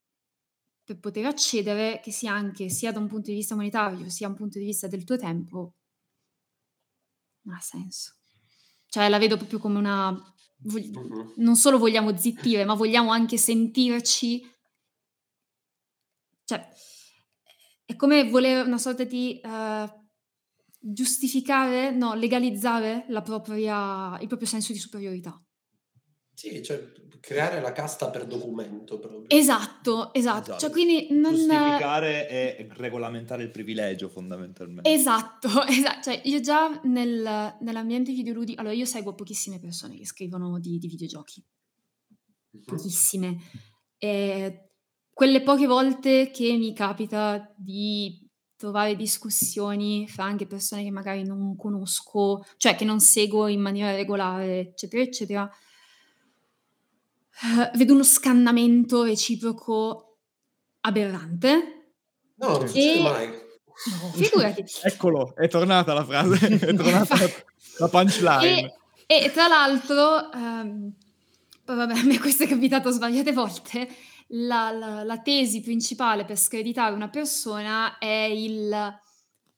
[0.84, 4.34] per poter accedere, che sia anche sia da un punto di vista monetario sia da
[4.34, 5.76] un punto di vista del tuo tempo,
[7.44, 8.16] non ha senso.
[8.88, 10.35] Cioè la vedo proprio come una...
[10.66, 11.34] vog- Mhm.
[11.38, 14.42] Non solo vogliamo zittire, ma vogliamo anche sentirci...
[16.44, 16.68] Cioè,
[17.86, 19.94] è come voler una sorta di eh,
[20.80, 25.40] giustificare, no, legalizzare la propria, il proprio senso di superiorità.
[26.36, 29.30] Sì, cioè creare la casta per documento proprio.
[29.30, 30.42] Esatto, esatto.
[30.42, 30.60] Esatto.
[30.60, 31.34] Cioè, quindi non...
[31.34, 34.92] Giustificare e regolamentare il privilegio fondamentalmente.
[34.92, 36.12] Esatto, esatto.
[36.12, 38.60] Cioè, io già nel- nell'ambiente videoludico...
[38.60, 41.44] Allora, io seguo pochissime persone che scrivono di, di videogiochi.
[42.66, 43.38] pochissime.
[43.98, 44.70] E
[45.12, 48.24] quelle poche volte che mi capita di
[48.58, 53.96] trovare discussioni fra anche persone che magari non conosco, cioè che non seguo in maniera
[53.96, 55.52] regolare, eccetera, eccetera,
[57.76, 60.20] vedo uno scannamento reciproco
[60.82, 61.94] aberrante.
[62.38, 63.28] No, non succede E mai.
[63.28, 64.64] no, figurati.
[64.84, 67.16] Eccolo, è tornata la frase, è tornata
[67.78, 68.74] la, punchline.
[69.06, 70.92] E, e tra l'altro, ehm,
[71.66, 73.88] vabbè, a me questo è capitato svariate volte,
[74.30, 79.00] la, la- la tesi principale per screditare una persona è il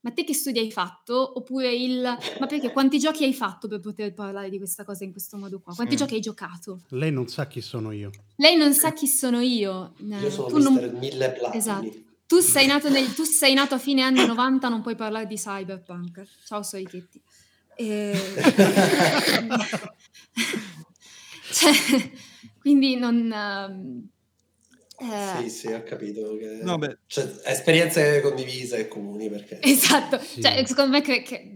[0.07, 1.33] ma te che studi hai fatto?
[1.37, 2.01] Oppure il
[2.39, 5.59] ma perché quanti giochi hai fatto per poter parlare di questa cosa in questo modo
[5.59, 5.73] qua?
[5.75, 5.99] Quanti Sì.
[5.99, 6.79] giochi hai giocato?
[6.91, 8.09] Lei non sa chi sono io.
[8.37, 9.95] Lei non sa chi sono io.
[9.97, 11.57] Io eh, sono tu non- mille platini.
[11.57, 11.91] Esatto.
[12.25, 15.35] Tu sei, nato nel- tu sei nato a fine anni 90, non puoi parlare di
[15.35, 16.23] cyberpunk.
[16.45, 17.21] Ciao Sorichetti.
[17.75, 18.15] E...
[21.51, 21.73] cioè,
[22.61, 24.07] quindi non...
[24.99, 26.37] eh, Sì, sì, ho capito.
[26.37, 26.59] Che...
[26.61, 26.97] No, beh.
[27.07, 29.59] Cioè, esperienze condivise e comuni perché...
[29.65, 30.41] Esatto, Sì.
[30.41, 31.21] cioè, secondo me che...
[31.21, 31.51] che-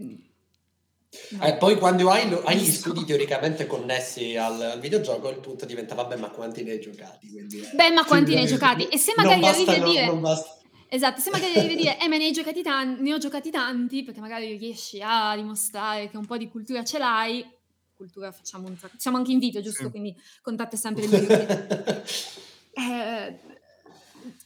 [1.30, 1.44] no.
[1.44, 5.66] Eh, poi quando hai, lo- hai gli studi teoricamente connessi al, al videogioco, il punto
[5.66, 7.28] diventa, vabbè, ma quanti ne hai giocati?
[7.28, 8.86] Quindi, eh, Beh, ma quanti ne hai eh, giocati?
[8.88, 10.06] E se magari arrivi a dire...
[10.06, 10.56] non basta-
[10.88, 13.50] Esatto, se magari arrivi a dire, eh, ma ne hai giocati tanti, ne ho giocati
[13.50, 17.50] tanti, perché magari riesci a dimostrare che un po' di cultura ce l'hai.
[17.96, 18.96] Cultura facciamo un sacco.
[18.98, 19.84] Siamo anche in video, giusto?
[19.84, 19.90] Sì.
[19.90, 22.02] Quindi contatto sempre il mio video.
[22.74, 23.38] Eh,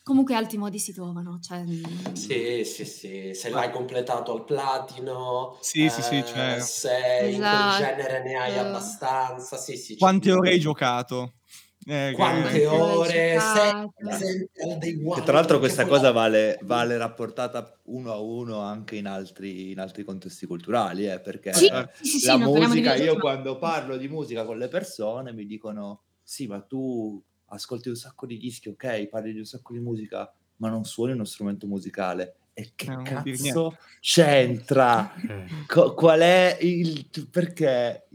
[0.02, 1.38] comunque altri modi si trovano.
[1.40, 6.58] Cioè, mm, Sì, sì, sì, se l'hai completato al platino, Sì, sì, sì, eh, cioè-
[6.60, 7.56] se in Esatto.
[7.56, 9.96] quel genere ne hai abbastanza, sì, sì.
[9.96, 11.34] Quante ore hai giocato?
[11.88, 13.38] Eh, che- Quante Quante ore hai ore?
[13.38, 13.92] Se giocato?
[13.96, 18.18] per esempio al day one, Che tra l'altro questa cosa vale, vale rapportata uno a
[18.18, 22.26] uno anche in altri, in altri contesti culturali, eh, perché Sì, eh, sì, sì, sì,
[22.26, 26.60] la di musica, io quando parlo di musica con le persone mi dicono sì, ma
[26.60, 30.84] tu ascolti un sacco di dischi, ok, parli di un sacco di musica, ma non
[30.84, 32.36] suoni uno strumento musicale.
[32.54, 35.14] E che Eh, non cazzo c'entra?
[35.16, 37.06] Eh, Co- qual è il...
[37.30, 38.06] perché...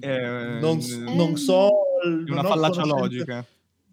[0.00, 1.70] Eh, non, eh, non so...
[2.04, 3.44] Non una ho fallacia logica.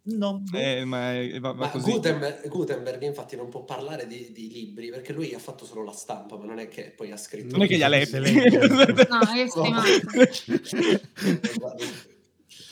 [0.05, 1.89] No, Eh, ma è- va, va Ma così.
[1.91, 5.93] Gutenberg, Gutenberg, infatti non può parlare di, di libri perché lui ha fatto solo la
[5.93, 7.55] stampa, ma non è che poi ha scritto...
[7.55, 8.19] Non è che li ha letti.
[8.19, 8.59] Legge.
[9.09, 9.87] No, è stimato.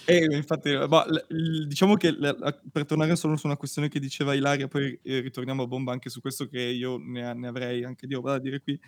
[0.04, 2.36] Eh, infatti, l- l- diciamo che la-
[2.72, 6.10] per tornare solo su una questione che diceva Ilaria, poi eh, ritorniamo a bomba anche
[6.10, 8.80] su questo che io ne, ne avrei anche di roba da dire qui.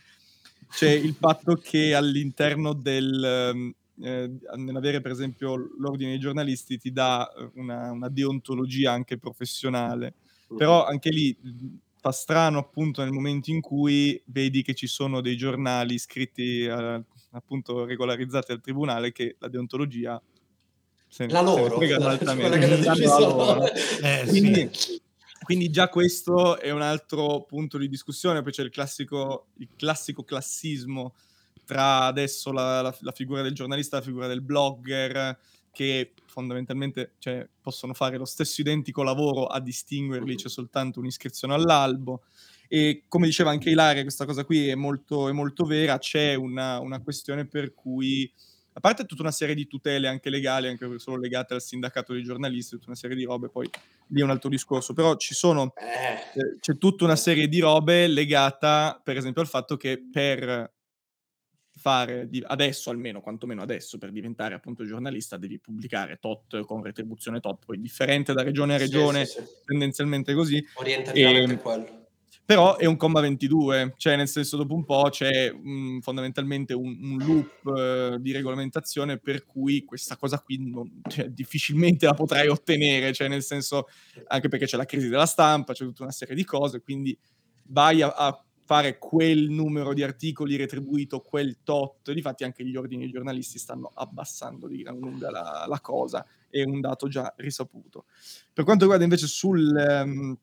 [0.69, 6.91] C'è il fatto che all'interno del ehm, eh, nell'avere per esempio l'ordine dei giornalisti ti
[6.91, 10.15] dà una, una deontologia anche professionale,
[10.55, 11.67] però anche lì mh,
[11.99, 17.03] fa strano appunto nel momento in cui vedi che ci sono dei giornali iscritti eh,
[17.31, 20.21] appunto regolarizzati al tribunale che la deontologia
[21.13, 23.35] se, La se loro, fregano quella che la loro.
[23.35, 23.71] loro.
[23.71, 24.99] Eh, Quindi, sì.
[25.43, 30.23] quindi già questo è un altro punto di discussione, poi c'è il classico, il classico
[30.23, 31.13] classismo
[31.65, 35.37] tra adesso la, la- la figura del giornalista e la figura del blogger,
[35.71, 42.23] che fondamentalmente cioè, possono fare lo stesso identico lavoro, a distinguerli c'è soltanto un'iscrizione all'albo.
[42.67, 46.79] E come diceva anche Ilaria, questa cosa qui è molto, è molto vera, c'è una,
[46.79, 48.31] una questione per cui,
[48.75, 52.23] a parte tutta una serie di tutele anche legali, anche solo legate al sindacato dei
[52.23, 53.69] giornalisti, tutta una serie di robe, poi
[54.07, 57.59] lì è un altro discorso, però ci sono Eh, eh, c'è tutta una serie di
[57.59, 60.71] robe legata, per esempio, al fatto che per
[61.75, 67.65] fare, adesso almeno, quantomeno adesso, per diventare appunto giornalista devi pubblicare tot con retribuzione tot,
[67.65, 69.47] poi differente da regione a sì, regione, sì, sì.
[69.65, 72.02] tendenzialmente così, Orientativamente E- quello.
[72.45, 76.97] Però è un comma 22, cioè nel senso dopo un po' c'è mm, fondamentalmente un,
[77.01, 82.49] un loop eh, di regolamentazione per cui questa cosa qui non- cioè, difficilmente la potrai
[82.49, 83.87] ottenere, cioè nel senso
[84.27, 87.17] anche perché c'è la crisi della stampa, c'è tutta una serie di cose, quindi
[87.67, 93.03] vai a, a fare quel numero di articoli retribuito, quel tot, difatti anche gli ordini
[93.03, 98.05] dei giornalisti stanno abbassando di gran lunga la, la cosa, è un dato già risaputo.
[98.51, 99.75] Per quanto riguarda invece sul...
[99.77, 100.37] ehm,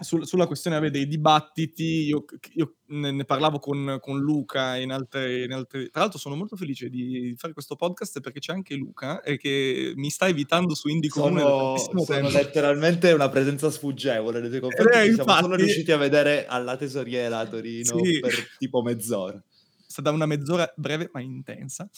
[0.00, 2.24] sul- sulla questione vabbè, dei dibattiti, io,
[2.54, 6.56] io ne, ne parlavo con, con Luca in altre, in altre- Tra l'altro sono molto
[6.56, 10.88] felice di fare questo podcast perché c'è anche Luca e che mi sta evitando su
[10.88, 12.28] Indie Comune Sono, tempo.
[12.30, 14.96] letteralmente una presenza sfuggevole nei tuoi confronti.
[14.96, 18.20] Eh, siamo solo infatti- riusciti a vedere alla tesoriera a Torino Sì.
[18.20, 19.36] per tipo mezz'ora.
[19.36, 21.88] È stata una mezz'ora breve ma intensa.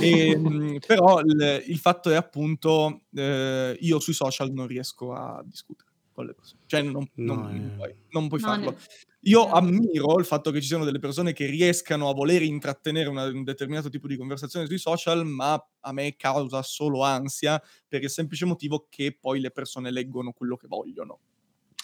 [0.00, 5.40] E, mh, però il, il fatto è appunto eh, io sui social non riesco a
[5.46, 5.85] discutere.
[6.16, 6.62] Con le persone.
[6.66, 7.58] Cioè non, No, non- eh.
[7.58, 8.70] non puoi, non puoi No, farlo.
[8.70, 8.76] ne-
[9.26, 13.24] Io ammiro il fatto che ci siano delle persone che riescano a voler intrattenere una-
[13.24, 18.10] un determinato tipo di conversazione sui social, ma a me causa solo ansia per il
[18.10, 21.18] semplice motivo che poi le persone leggono quello che vogliono.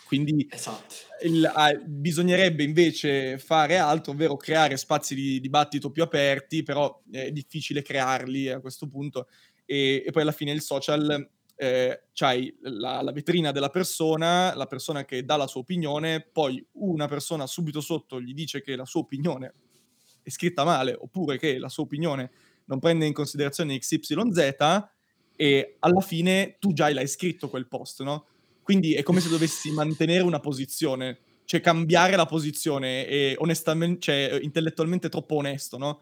[0.06, 0.94] Quindi Esatto.
[1.24, 7.32] il- ah, bisognerebbe invece fare altro, ovvero creare spazi di dibattito più aperti, però è
[7.32, 9.28] difficile crearli a questo punto.
[9.64, 14.66] E, e poi alla fine il social, eh, c'hai la, la vetrina della persona, la
[14.66, 18.84] persona che dà la sua opinione, poi una persona subito sotto gli dice che la
[18.84, 19.54] sua opinione
[20.22, 22.30] è scritta male, oppure che la sua opinione
[22.66, 24.90] non prende in considerazione XYZ,
[25.36, 28.26] e alla fine tu già l'hai scritto quel post, no?
[28.62, 34.38] Quindi è come se dovessi mantenere una posizione, cioè cambiare la posizione e onestamente, cioè
[34.40, 36.00] intellettualmente troppo onesto, no?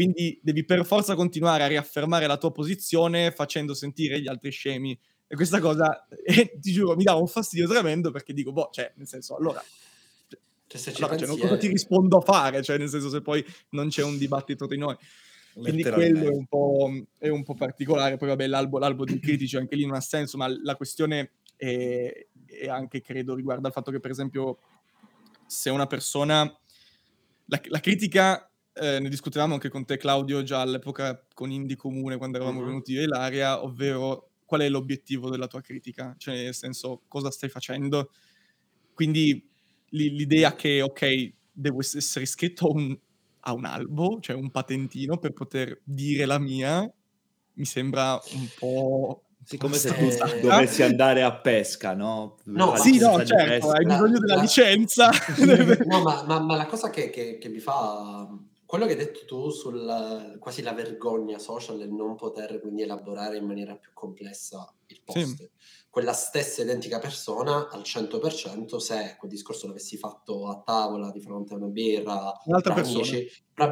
[0.00, 4.98] Quindi devi per forza continuare a riaffermare la tua posizione facendo sentire gli altri scemi.
[5.26, 8.90] E questa cosa, eh, ti giuro, mi dà un fastidio tremendo perché dico, boh, cioè,
[8.96, 9.62] nel senso, allora...
[10.66, 12.62] Cioè, se allora, cioè, pensi, cosa è- ti rispondo a fare?
[12.62, 14.96] Cioè, nel senso, se poi non c'è un dibattito tra di noi.
[15.52, 18.16] Quindi quello è un, po', è un po' particolare.
[18.16, 22.26] Poi, vabbè, l'albo, l'albo dei critici anche lì non ha senso, ma la questione è,
[22.46, 24.60] è anche, credo, riguarda il fatto che, per esempio,
[25.44, 26.50] se una persona...
[27.52, 28.49] La, la critica,
[28.80, 32.66] eh, ne discutevamo anche con te, Claudio, già all'epoca con Indie Comune, quando eravamo Mhm.
[32.66, 36.14] venuti e Ilaria, ovvero qual è l'obiettivo della tua critica?
[36.18, 38.10] Cioè, nel senso, cosa stai facendo?
[38.94, 39.48] Quindi
[39.90, 42.98] l'i- l'idea che, ok, devo ess- essere iscritto a un,
[43.40, 46.90] a un albo, cioè un patentino per poter dire la mia,
[47.54, 49.24] mi sembra un po'...
[49.42, 50.08] Sì, come se tu
[50.40, 52.36] dovessi andare a pesca, no?
[52.44, 53.72] No, Sì, no, certo, pesca.
[53.72, 55.10] hai La- bisogno della la- licenza.
[55.86, 58.28] No, ma, ma- ma la cosa che, che- che mi fa
[58.70, 63.36] quello che hai detto tu sul quasi la vergogna social e non poter quindi elaborare
[63.36, 65.50] in maniera più complessa il post.
[65.90, 71.54] Quella stessa identica persona al 100% se quel discorso l'avessi fatto a tavola di fronte
[71.54, 73.02] a una birra Un'altra tra persona.
[73.02, 73.26] amici,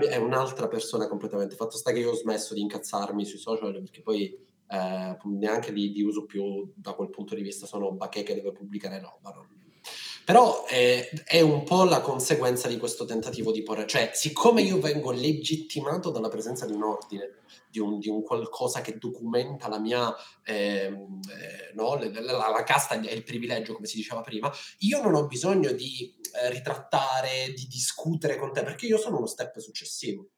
[0.08, 1.54] è un'altra persona completamente.
[1.54, 4.36] Fatto sta che io ho smesso di incazzarmi sui social perché poi
[4.66, 9.00] eh, neanche li, li uso più da quel punto di vista, sono bacheche dove pubblicare
[9.00, 9.30] roba.
[9.30, 9.57] non-
[10.28, 14.78] Però eh, è un po' la conseguenza di questo tentativo di porre, cioè siccome io
[14.78, 17.36] vengo legittimato dalla presenza di un ordine,
[17.70, 20.14] di un, di un qualcosa che documenta la mia,
[20.44, 25.00] ehm, eh, no, la, la- la casta è il privilegio, come si diceva prima, io
[25.00, 29.56] non ho bisogno di eh, ritrattare, di discutere con te, perché io sono uno step
[29.56, 30.28] successivo.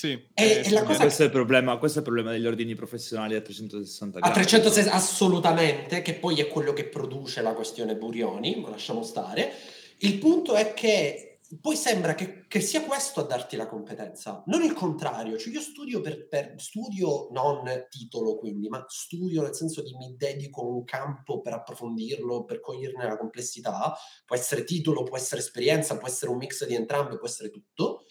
[0.00, 2.30] Sì, E- eh, e la sì, cosa- Questo è, il problema, questo è il problema
[2.30, 4.34] degli ordini professionali a 360 A gradi.
[4.36, 9.52] 360 assolutamente, che poi è quello che produce la questione Burioni, ma lasciamo stare.
[9.98, 14.62] Il punto è che poi sembra che, che sia questo a darti la competenza, non
[14.62, 15.36] il contrario.
[15.36, 20.14] Cioè io studio per, per- studio non titolo quindi, ma studio nel senso di mi
[20.16, 23.94] dedico a un campo per approfondirlo, per coglierne la complessità.
[24.24, 28.06] Può essere titolo, può essere esperienza, può essere un mix di entrambe, può essere tutto.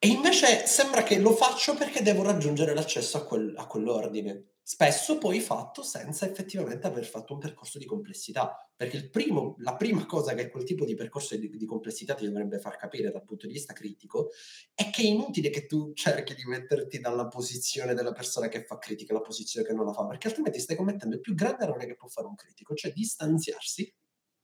[0.00, 4.52] E invece sembra che lo faccio perché devo raggiungere l'accesso a, quel- a quell'ordine.
[4.62, 8.70] Spesso poi fatto senza effettivamente aver fatto un percorso di complessità.
[8.76, 12.60] Perché primo- la prima cosa che quel tipo di percorso di, di complessità ti dovrebbe
[12.60, 14.28] far capire dal punto di vista critico
[14.72, 18.78] è che è inutile che tu cerchi di metterti dalla posizione della persona che fa
[18.78, 21.86] critica alla posizione che non la fa, perché altrimenti stai commettendo il più grande errore
[21.86, 23.92] che può fare un critico, cioè distanziarsi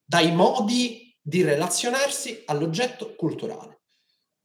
[0.05, 3.74] dai modi di relazionarsi all'oggetto culturale.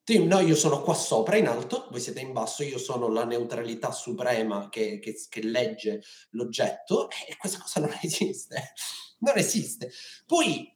[0.10, 3.26] Sì, no, io sono qua sopra in alto, voi siete in basso, io sono la
[3.26, 6.02] neutralità suprema che, che- che legge
[6.32, 8.74] l'oggetto e questa cosa non esiste.
[9.20, 9.92] Non esiste.
[10.26, 10.76] Poi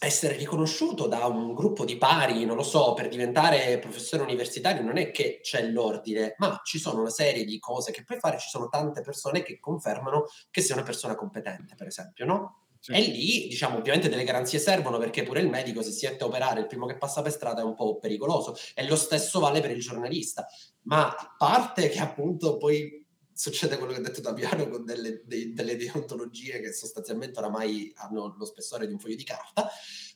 [0.00, 4.98] essere riconosciuto da un gruppo di pari, non lo so, per diventare professore universitario non
[4.98, 8.50] è che c'è l'ordine, ma ci sono una serie di cose che puoi fare, ci
[8.50, 12.63] sono tante persone che confermano che sei una persona competente, per esempio, no?
[12.84, 12.92] Sì.
[12.92, 16.26] E lì, diciamo, ovviamente delle garanzie servono perché pure il medico, se si mette a
[16.26, 18.54] operare, il primo che passa per strada è un po' pericoloso.
[18.74, 20.46] E lo stesso vale per il giornalista.
[20.82, 25.54] Ma a parte che appunto poi succede quello che ha detto Daviano con delle, dei-
[25.54, 29.66] delle deontologie che sostanzialmente oramai hanno lo spessore di un foglio di carta,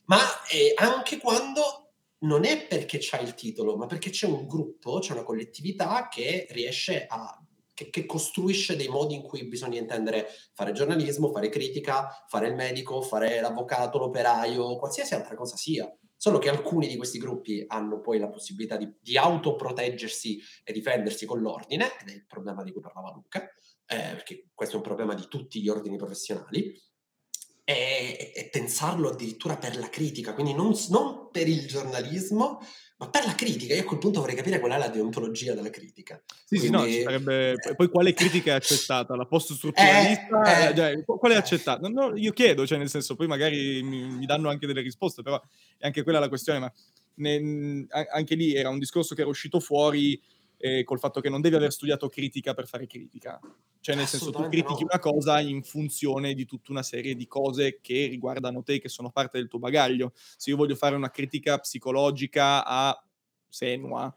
[0.05, 0.19] ma
[0.51, 5.13] eh, anche quando non è perché c'è il titolo, ma perché c'è un gruppo, c'è
[5.13, 7.43] una collettività che riesce a
[7.79, 12.55] che, che costruisce dei modi in cui bisogna intendere fare giornalismo, fare critica, fare il
[12.55, 15.89] medico, fare l'avvocato, l'operaio, qualsiasi altra cosa sia.
[16.17, 21.25] Solo che alcuni di questi gruppi hanno poi la possibilità di, di autoproteggersi e difendersi
[21.25, 23.43] con l'ordine, ed è il problema di cui parlava Luca,
[23.85, 26.77] eh, perché questo è un problema di tutti gli ordini professionali,
[27.63, 32.59] e, e pensarlo addirittura per la critica, quindi non, non per il giornalismo,
[32.99, 35.69] Ma per la critica, io a quel punto vorrei capire qual è la deontologia della
[35.69, 36.21] critica.
[36.43, 37.51] Sì, sì, no, Quindi, ci sarebbe...
[37.53, 39.15] eh, Poi quale critica è accettata?
[39.15, 40.43] La post-strutturalista?
[40.43, 41.37] Eh, eh, Cioè, qu- qual è eh.
[41.37, 41.87] accettata?
[41.87, 45.21] No, no, io chiedo, cioè nel senso, poi magari mi, mi danno anche delle risposte,
[45.21, 45.41] però
[45.77, 46.73] è anche quella la questione, ma
[47.15, 50.21] ne- anche lì era un discorso che era uscito fuori
[50.59, 53.39] eh, col fatto che non devi aver studiato critica per fare critica.
[53.79, 57.79] Cioè, nel senso, tu critichi una cosa in funzione di tutta una serie di cose
[57.81, 60.11] che riguardano te, che sono parte del tuo bagaglio.
[60.13, 63.01] Se io voglio fare una critica psicologica a
[63.47, 64.13] Senua,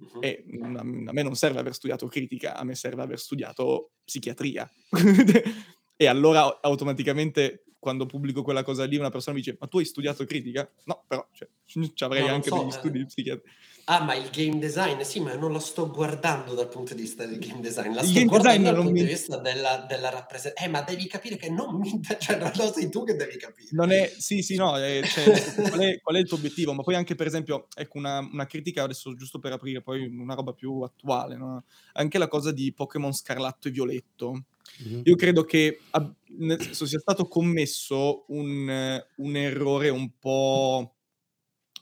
[0.00, 0.22] Mhm.
[0.22, 4.68] e mm, a me non serve aver studiato critica, a me serve aver studiato psichiatria.
[5.96, 9.84] e allora automaticamente quando pubblico quella cosa lì una persona mi dice ma tu hai
[9.84, 10.70] studiato critica?
[10.84, 11.48] No, però cioè,
[11.94, 12.72] ci avrei No, anche so, degli eh.
[12.72, 13.52] studi di psichiatria.
[13.84, 17.26] Ah, ma il game design, sì, ma non lo sto guardando dal punto di vista
[17.26, 19.36] del game design, la Il sto game guardando design dal non punto mi- di vista
[19.38, 20.66] della, della rappresentazione.
[20.66, 23.68] Eh, ma devi capire che non mi cioè non lo sei tu che devi capire.
[23.72, 25.24] Non è, sì, sì, no, eh, cioè,
[25.70, 26.72] qual, è, qual è il tuo obiettivo?
[26.72, 30.34] Ma poi anche, per esempio, ecco, una, una critica, adesso giusto per aprire poi una
[30.34, 31.64] roba più attuale, no?
[31.94, 34.44] anche la cosa di Pokémon Scarlatto e Violetto.
[34.78, 35.02] Mhm.
[35.04, 36.14] Io credo che ab-
[36.70, 40.94] sia stato commesso un, un errore un po',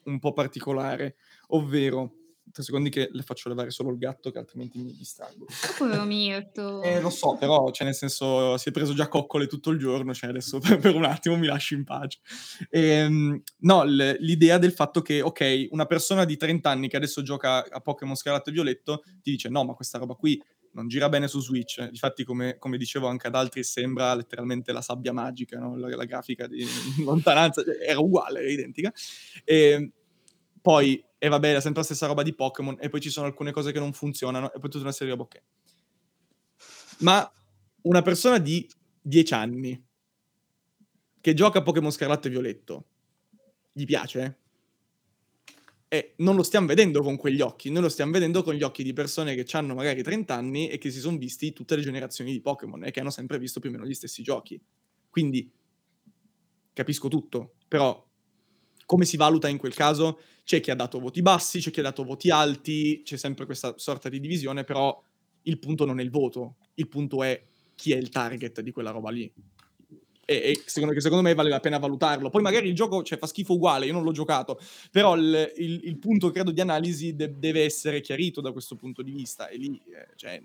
[0.04, 1.16] un po' particolare,
[1.48, 2.12] ovvero,
[2.50, 5.46] tre secondi che le faccio levare solo il gatto, che altrimenti mi distraggo.
[5.76, 6.82] Povero Mirto.
[6.82, 10.14] Eh, lo so, però, cioè, nel senso, si è preso già coccole tutto il giorno,
[10.14, 12.20] cioè, adesso per, per un attimo mi lasci in pace.
[12.70, 17.22] Ehm, no, l- l'idea del fatto che, ok, una persona di 30 anni che adesso
[17.22, 20.42] gioca a Pokémon Scarlatto e Violetto ti dice, no, ma questa roba qui
[20.72, 21.78] non gira bene su Switch.
[21.90, 25.76] Infatti, come, come dicevo anche ad altri, sembra letteralmente la sabbia magica, no?
[25.76, 26.64] la, la grafica di
[27.04, 28.92] lontananza, era uguale, era identica.
[29.44, 29.92] E
[30.60, 33.52] poi, e vabbè, è sempre la stessa roba di Pokémon, e poi ci sono alcune
[33.52, 35.42] cose che non funzionano, e poi tutta una serie di roba, ok.
[37.00, 37.32] Ma
[37.82, 38.68] una persona di
[39.00, 39.86] 10 anni
[41.20, 42.86] che gioca a Pokémon Scarlatto e Violetto,
[43.72, 44.38] gli piace?
[45.88, 48.82] E non lo stiamo vedendo con quegli occhi, noi lo stiamo vedendo con gli occhi
[48.82, 52.32] di persone che hanno magari 30 anni e che si sono visti tutte le generazioni
[52.32, 54.60] di Pokémon e che hanno sempre visto più o meno gli stessi giochi.
[55.08, 55.50] Quindi
[56.74, 58.06] capisco tutto, però
[58.88, 60.18] come si valuta in quel caso?
[60.44, 63.74] C'è chi ha dato voti bassi, c'è chi ha dato voti alti, c'è sempre questa
[63.76, 64.98] sorta di divisione, però
[65.42, 67.38] il punto non è il voto, il punto è
[67.74, 69.30] chi è il target di quella roba lì.
[70.24, 72.28] E, e secondo, secondo me vale la pena valutarlo.
[72.30, 74.58] Poi magari il gioco cioè, fa schifo uguale, io non l'ho giocato,
[74.90, 79.02] però il, il- il punto, credo, di analisi de- deve essere chiarito da questo punto
[79.02, 79.48] di vista.
[79.48, 80.42] E lì, eh, cioè,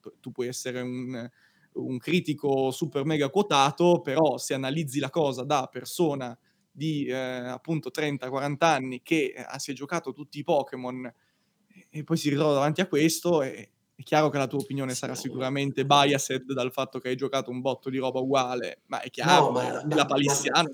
[0.00, 1.28] tu- tu puoi essere un,
[1.74, 6.36] un critico super mega quotato, però se analizzi la cosa da persona
[6.78, 12.04] di eh, appunto 30-40 anni che eh, si è giocato tutti i Pokémon e- e
[12.04, 15.84] poi si ritrova davanti a questo, e- è chiaro che la tua opinione sarà sicuramente
[15.84, 19.50] biased dal fatto che hai giocato un botto di roba uguale, ma è chiaro, No,
[19.50, 20.70] ma- è ma- la palissiano.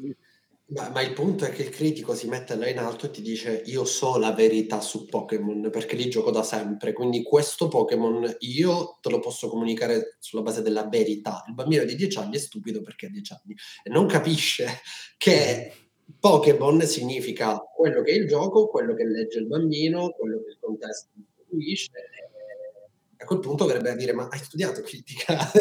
[0.67, 3.21] Ma, ma il punto è che il critico si mette là in alto e ti
[3.21, 8.35] dice io so la verità su Pokémon perché li gioco da sempre, quindi questo Pokémon
[8.41, 11.45] io te lo posso comunicare sulla base della verità.
[11.49, 14.81] Il bambino di 10 anni è stupido perché ha 10 anni e non capisce
[15.19, 15.84] che
[16.21, 20.59] Pokémon significa quello che è il gioco, quello che legge il bambino, quello che il
[20.61, 21.91] contesto istituisce.
[21.93, 25.37] e A quel punto verrebbe a dire: Ma hai studiato critica?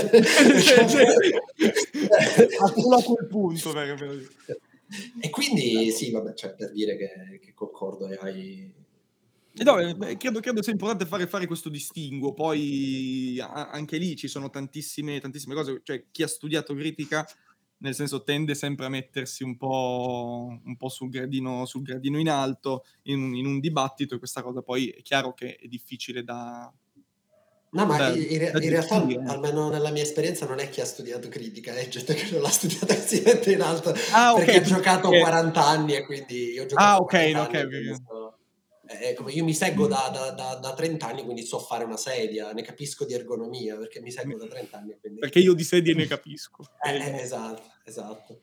[2.58, 4.28] Solo a quel punto, perché-
[5.22, 8.74] E quindi sì, vabbè, cioè, per dire che, che concordo e hai...
[9.56, 12.34] No, eh, beh, credo, credo sia importante fare, fare questo distinguo.
[12.34, 15.82] Poi a- anche lì ci sono tantissime, tantissime cose.
[15.84, 17.26] Cioè, chi ha studiato critica,
[17.84, 22.30] nel senso, tende sempre a mettersi un po', un po' sul, gradino, sul gradino in
[22.30, 26.24] alto in, un- in un dibattito, e questa cosa poi è chiaro che è difficile
[26.24, 26.72] da.
[27.76, 30.86] No, ma da- in, da in realtà, almeno nella mia esperienza, non è chi ha
[30.86, 34.38] studiato critica, è gente che non l'ha studiata e si mette in alto Ah, ok,
[34.46, 37.54] perché ha giocato perché- 40 anni e quindi io ho giocato Ah, ok, 40 ok,
[37.56, 37.96] anni, ok, quindi ok.
[38.08, 38.23] so-
[39.00, 41.98] eh, come io mi seguo da, da- da- da 30 anni, quindi so fare una
[41.98, 44.98] sedia, ne capisco di ergonomia perché mi seguo da 30 anni.
[45.00, 45.20] Quindi...
[45.20, 46.64] Perché io di sedie ne capisco.
[46.84, 48.40] Eh, eh, esatto, esatto.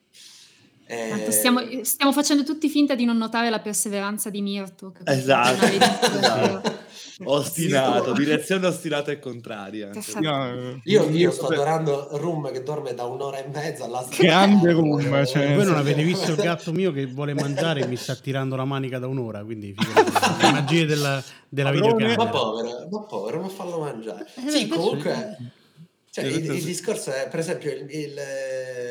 [0.86, 4.92] Eh, stiamo, stiamo facendo tutti finta di non notare la perseveranza di Mirto.
[5.05, 6.78] Esatto, esatto.
[7.22, 9.88] Ostinato, direzione ostinata e contraria.
[9.88, 10.20] Perfetto.
[10.20, 15.26] Io, Io, io sto adorando Room che dorme da un'ora e mezza all'altra Grande Room,
[15.26, 18.56] cioè- Voi non avete visto il gatto mio che vuole mangiare e mi sta tirando
[18.56, 21.92] la manica da un'ora, quindi le magie della, della Padrone.
[21.92, 22.30] Ma videocamera.
[22.30, 24.26] povero, ma povero, ma fallo mangiare.
[24.46, 25.36] Eh, sì, comunque,
[26.10, 28.89] cioè, il, il discorso è, per esempio, il, il, eh,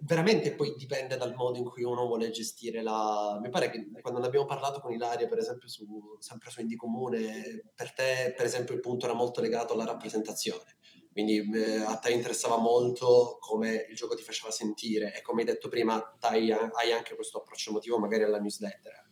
[0.00, 3.38] veramente poi dipende dal modo in cui uno vuole gestire la...
[3.40, 7.72] Mi pare che quando abbiamo parlato con Ilaria, per esempio, su, sempre su Indie Comune,
[7.74, 10.76] per te, per esempio, il punto era molto legato alla rappresentazione.
[11.12, 15.46] Quindi eh, a te interessava molto come il gioco ti faceva sentire e come hai
[15.46, 19.10] detto prima, dai- hai anche questo approccio emotivo magari alla newsletter.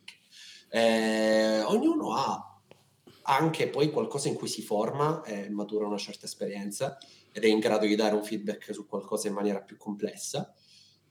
[0.69, 2.59] Eh, ognuno ha
[3.23, 6.97] anche poi qualcosa in cui si forma e matura una certa esperienza
[7.33, 10.53] ed è in grado di dare un feedback su qualcosa in maniera più complessa.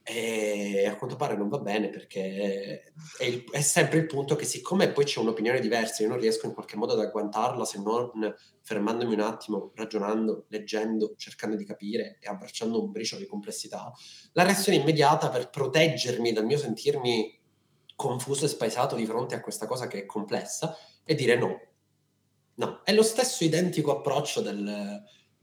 [0.05, 4.43] E a quanto pare non va bene perché è, il, è, sempre il punto che
[4.43, 8.11] siccome poi c'è un'opinione diversa, io non riesco in qualche modo ad agguantarla se non
[8.61, 13.93] fermandomi un attimo, ragionando, leggendo, cercando di capire e abbracciando un briciolo di complessità,
[14.33, 17.39] la reazione immediata per proteggermi dal mio sentirmi
[17.95, 21.61] confuso e spaesato di fronte a questa cosa che è complessa è dire no.
[22.55, 25.01] No, è lo stesso identico approccio del,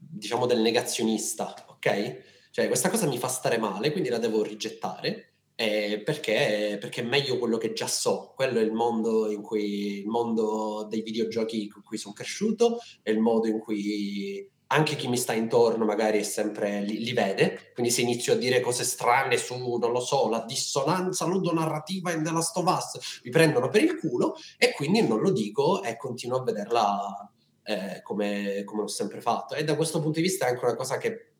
[0.09, 2.49] diciamo, del negazionista, ok?
[2.51, 5.27] Cioè, questa cosa mi fa stare male, quindi la devo rigettare.
[5.55, 8.33] Eh, perché, perché, è meglio quello che già so.
[8.35, 13.11] Quello è il mondo, in cui, il mondo dei videogiochi con cui sono cresciuto, è
[13.11, 17.71] il modo in cui anche chi mi sta intorno magari è sempre li, li, vede.
[17.73, 22.23] Quindi se inizio a dire cose strane su, non lo so, la dissonanza ludonarrativa in
[22.23, 25.97] The Last of Us, mi prendono per il culo e quindi non lo dico e
[25.97, 27.31] continuo a vederla
[27.71, 29.55] eh, come, come l'ho sempre fatto.
[29.55, 31.31] E da questo punto di vista è anche una cosa che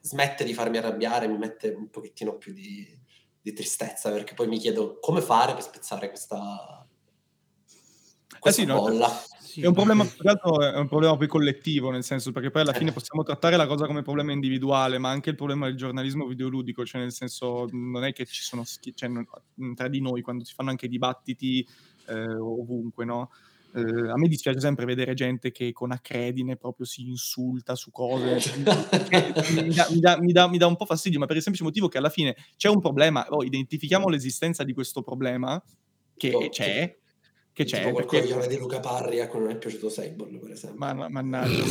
[0.00, 2.86] smette di farmi arrabbiare, mi mette un pochettino più di,
[3.40, 6.86] di tristezza, perché poi mi chiedo come fare per spezzare questa,
[8.38, 9.08] questa eh sì, bolla.
[9.08, 12.90] No, è un problema, è un problema poi collettivo, nel senso, perché poi alla fine
[12.90, 12.92] eh.
[12.92, 17.00] possiamo trattare la cosa come problema individuale, ma anche il problema del giornalismo videoludico, cioè
[17.00, 19.10] nel senso, non è che ci sono, cioè,
[19.74, 21.66] tra di noi, quando si fanno anche dibattiti
[22.06, 23.30] eh, ovunque, no?
[23.76, 28.40] Eh, a me dispiace sempre vedere gente che con accredine proprio si insulta su cose.
[28.56, 31.66] mi, dà, mi, dà, mi, dà, mi, dà, un po' fastidio, ma per il semplice
[31.66, 35.62] motivo che alla fine c'è un problema, oh, identifichiamo l'esistenza di questo problema
[36.16, 36.96] che oh, c'è.
[37.52, 38.20] Che c'è tipo quel perché...
[38.20, 40.78] coglione di Luca Parri a cui non è piaciuto Sable, per esempio.
[40.78, 41.64] Ma, ma, mannaggia,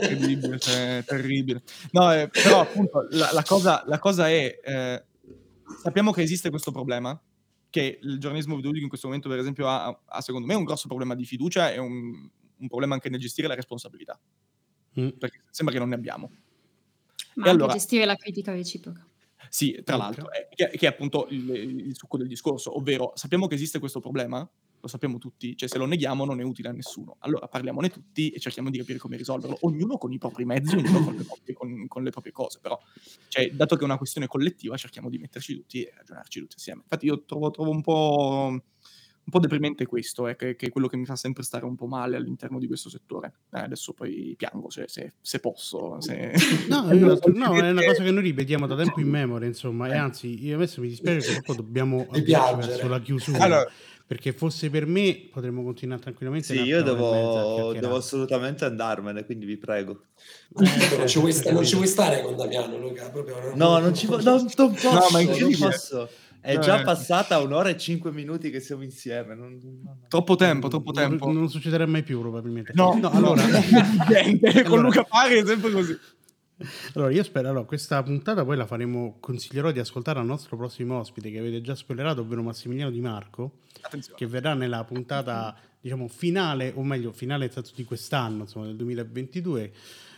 [0.00, 1.62] terribile, cioè, terribile.
[1.90, 5.04] No, eh, però appunto la, la, cosa, la cosa, è, eh,
[5.82, 7.18] sappiamo che esiste questo problema,
[7.74, 10.86] che il giornalismo videoludico in questo momento, per esempio, ha, ha, secondo me un grosso
[10.86, 14.16] problema di fiducia e un, un problema anche nel gestire la responsabilità.
[15.00, 15.08] Mm.
[15.18, 16.30] Perché sembra che non ne abbiamo.
[17.34, 19.04] Ma e anche allora, gestire la critica reciproca.
[19.48, 23.48] Sì, tra l'altro, è, che, che, è appunto il, il succo del discorso, ovvero sappiamo
[23.48, 24.48] che esiste questo problema,
[24.84, 27.16] lo sappiamo tutti, cioè se lo neghiamo non è utile a nessuno.
[27.20, 31.04] Allora parliamone tutti e cerchiamo di capire come risolverlo, ognuno con i propri mezzi, ognuno
[31.04, 32.78] con le proprie, con, con le proprie cose, però
[33.28, 36.82] cioè, dato che è una questione collettiva cerchiamo di metterci tutti e ragionarci tutti insieme.
[36.82, 38.62] Infatti io trovo, trovo un po'
[39.24, 41.74] un po' deprimente questo, eh, che, che, è quello che mi fa sempre stare un
[41.76, 43.32] po' male all'interno di questo settore.
[43.52, 45.98] Eh, adesso poi piango cioè, se, se, posso.
[46.00, 46.32] Se...
[46.68, 50.44] No, no, è una cosa che noi ripetiamo da tempo in memoria, insomma, e anzi,
[50.44, 53.38] io adesso mi dispiace che poi dobbiamo andare verso la chiusura.
[53.38, 53.70] Allora,
[54.14, 56.54] perché fosse per me potremmo continuare tranquillamente.
[56.54, 60.04] Sì, io devo, devo, assolutamente andarmene, quindi vi prego.
[60.56, 63.10] Eh, non, ci vuoi, non, ci vuoi, stare con Damiano, Luca?
[63.10, 66.08] Proprio, no, non ci non, non posso, no, ma non posso.
[66.40, 66.84] È già eh.
[66.84, 69.34] passata un'ora e cinque minuti che siamo insieme.
[69.34, 71.32] Non, non, troppo tempo, troppo tempo.
[71.32, 72.70] Non, succederà mai più, probabilmente.
[72.76, 73.42] No, no allora,
[74.64, 75.98] con Luca Pari è sempre così.
[76.94, 80.98] Allora, io spero, allora, questa puntata poi la faremo, consiglierò di ascoltare al nostro prossimo
[80.98, 84.16] ospite che avete già spoilerato, ovvero Massimiliano Di Marco, Attenzione.
[84.16, 89.72] che verrà nella puntata, diciamo, finale, o meglio, finale di quest'anno, insomma, del 2022,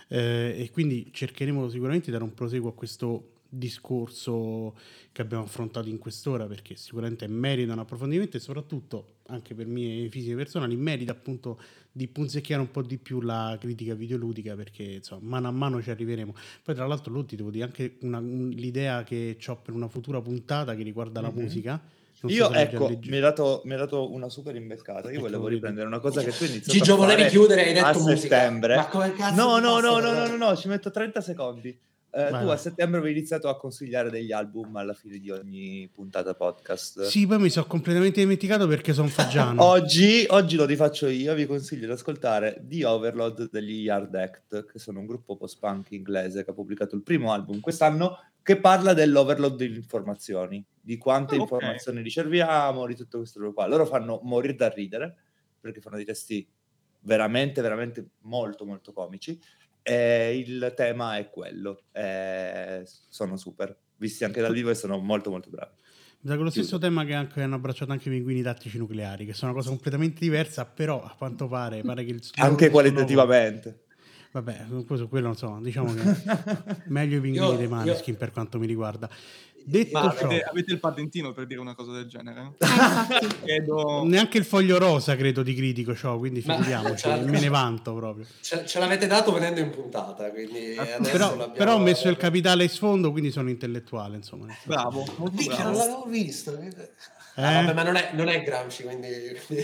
[0.08, 4.74] eh, e quindi cercheremo sicuramente di dare un proseguo a questo discorso
[5.12, 10.08] che abbiamo affrontato in quest'ora perché sicuramente merita un approfondimento e soprattutto anche per mie
[10.08, 15.28] fisiche personali merita appunto di punzecchiare un po' di più la critica videoludica perché insomma
[15.28, 19.02] mano a mano ci arriveremo poi tra l'altro Lotti devo dire anche una, un, l'idea
[19.04, 21.34] che ho per una futura puntata che riguarda mm-hmm.
[21.34, 21.82] la musica
[22.20, 25.10] non io so ecco, mi hai, dato, dato, una super imbeccata.
[25.10, 27.86] Io ecco, volevo riprendere una cosa che tu hai iniziato Gigio, volevi chiudere, hai detto
[27.86, 28.16] a musica.
[28.16, 28.76] settembre.
[28.76, 29.34] Ma come cazzo?
[29.34, 31.78] No, no, no, no, no, no, no, ci metto 30 secondi.
[32.16, 36.34] Eh, tu a settembre avevi iniziato a consigliare degli album alla fine di ogni puntata
[36.34, 37.02] podcast.
[37.02, 39.60] Sì, poi mi sono completamente dimenticato perché sono fagiano.
[39.68, 44.78] oggi, oggi, lo rifaccio io, vi consiglio di ascoltare The Overload degli Yard Act, che
[44.78, 49.54] sono un gruppo post-punk inglese che ha pubblicato il primo album quest'anno, che parla dell'overload
[49.54, 53.66] delle informazioni, di quante oh, informazioni riceviamo, di tutto questo qua.
[53.66, 55.14] Loro fanno morire da ridere,
[55.60, 56.48] perché fanno dei testi
[57.00, 59.38] veramente, veramente molto, molto comici
[59.88, 61.84] e il tema è quello.
[61.92, 65.74] E sono super, visti anche dal vivo e sono molto molto bravi.
[66.18, 69.52] Da quello stesso tema che anche hanno abbracciato anche i pinguini tattici nucleari, che sono
[69.52, 73.84] una cosa completamente diversa, però a quanto pare, pare che il anche qualitativamente.
[74.32, 74.50] Nuovo...
[74.50, 74.66] Vabbè,
[74.96, 76.02] su quello non so, diciamo che
[76.88, 78.18] meglio i pinguini dei Maneskin io...
[78.18, 79.08] per quanto mi riguarda.
[79.68, 82.52] Detto Ma avete, avete, il patentino per dire una cosa del genere?
[83.16, 84.04] Eh, Chiedo...
[84.04, 88.26] Neanche il foglio rosa, credo, di critico ciò, quindi figuriamoci, me ne vanto proprio.
[88.40, 92.64] Ce, ce, l'avete dato venendo in puntata, quindi ah, però, però, ho messo il capitale
[92.64, 94.46] in sfondo, quindi sono intellettuale, insomma.
[94.64, 96.56] Bravo, Mica, non l'avevo visto.
[96.58, 96.70] Eh?
[97.36, 99.08] Ah, vabbè, ma non è, non è Gramsci, quindi...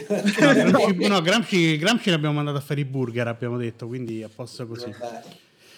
[0.09, 4.31] No, Gramsci, no, Gramsci, Gramsci l'abbiamo mandato a fare i burger, abbiamo detto, quindi a
[4.35, 4.91] posto così.
[4.99, 5.23] Vabbè.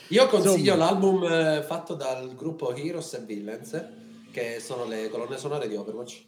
[0.08, 0.76] Io consiglio Insomma.
[0.76, 4.02] l'album eh, fatto dal gruppo Heroes e Villains,
[4.34, 6.24] che sono le colonne sonore di Overwatch.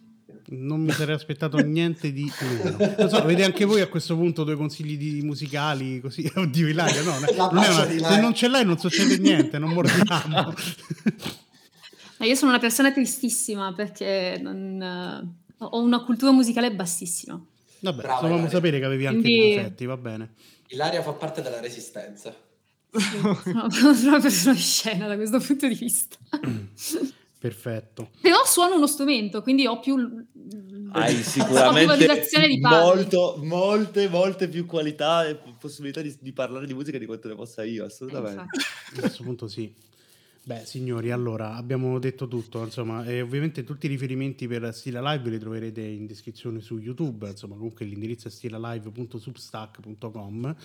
[0.49, 2.77] Non mi sarei aspettato niente di meno.
[2.99, 6.31] Non so, avete anche voi a questo punto due consigli di musicali così?
[6.35, 9.71] Oddio, Ilaria, no, La non una- di se non ce l'hai non succede niente, non
[9.71, 10.55] mordiamo.
[12.19, 17.41] Ma io sono una persona tristissima perché non, eh, ho una cultura musicale bassissima.
[17.81, 18.57] Vabbè, Brava, dovevamo Ilaria.
[18.57, 20.33] sapere che avevi anche Quindi- dei difetti, va bene.
[20.69, 22.35] Ilaria fa parte della resistenza.
[22.91, 26.17] Sono sono una persona di scena da questo punto di vista.
[27.39, 28.11] Perfetto.
[28.21, 29.97] Però suono uno strumento, quindi ho più...
[30.93, 32.07] Hai sicuramente
[32.49, 32.85] di parte.
[32.85, 37.35] molto, molte, molte più qualità e possibilità di, di parlare di musica di quanto ne
[37.35, 38.43] possa io, Eh, assolutamente.
[38.43, 38.97] infatti.
[38.97, 39.73] A questo punto sì.
[40.47, 45.29] Beh, signori, allora abbiamo detto tutto, insomma, e ovviamente tutti i riferimenti per Stila Live
[45.29, 50.57] li troverete in descrizione su YouTube, insomma, comunque l'indirizzo è stilalive.substack.com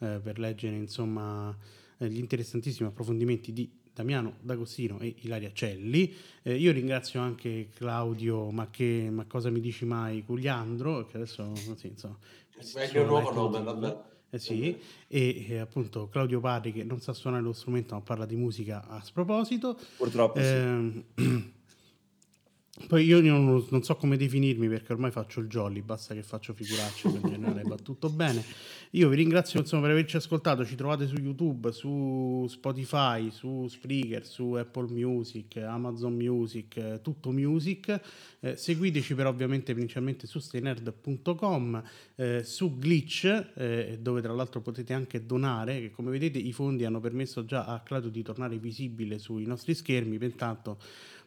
[0.00, 1.56] eh, per leggere, insomma,
[1.98, 3.70] eh, gli interessantissimi approfondimenti di
[4.00, 6.14] Damiano D'Agostino e Ilaria Celli.
[6.42, 11.54] Eh, io ringrazio anche Claudio, ma che ma cosa mi dici mai, Cugliandro, che adesso,
[11.76, 12.16] sì, insomma,
[12.92, 14.08] mio nuovo nome, vabbè.
[14.32, 14.78] Eh sì,
[15.08, 18.86] e, e appunto Claudio Parri che non sa suonare lo strumento ma parla di musica
[18.86, 19.76] a sproposito.
[19.96, 21.04] Purtroppo sì.
[22.86, 26.54] Poi io non, non so come definirmi perché ormai faccio il jolly, basta che faccio
[26.54, 28.42] figuracce, in generale va tutto bene.
[28.94, 34.26] Io vi ringrazio insomma, per averci ascoltato, ci trovate su YouTube, su Spotify, su Spreaker,
[34.26, 38.00] su Apple Music, Amazon Music, tutto music.
[38.40, 41.82] Eh, seguiteci però ovviamente principalmente su steinerd.com,
[42.16, 46.84] eh, su Glitch, eh, dove tra l'altro potete anche donare, che come vedete i fondi
[46.84, 50.78] hanno permesso già a Claudio di tornare visibile sui nostri schermi, pertanto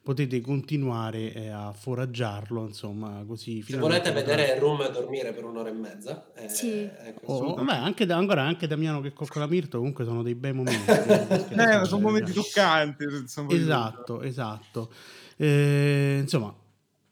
[0.03, 5.71] potete continuare eh, a foraggiarlo, insomma, così Se volete vedere Room dormire per un'ora e
[5.73, 6.81] mezza, eh, Sì.
[6.81, 10.51] ecco, Oh, beh, anche, da- ancora anche Damiano che coccola Mirto comunque sono dei bei
[10.51, 10.83] momenti.
[11.55, 13.05] eh, Eh, sono momenti toccanti.
[13.27, 14.91] sono proprio- Esatto, esatto.
[15.37, 16.53] Eh, insomma,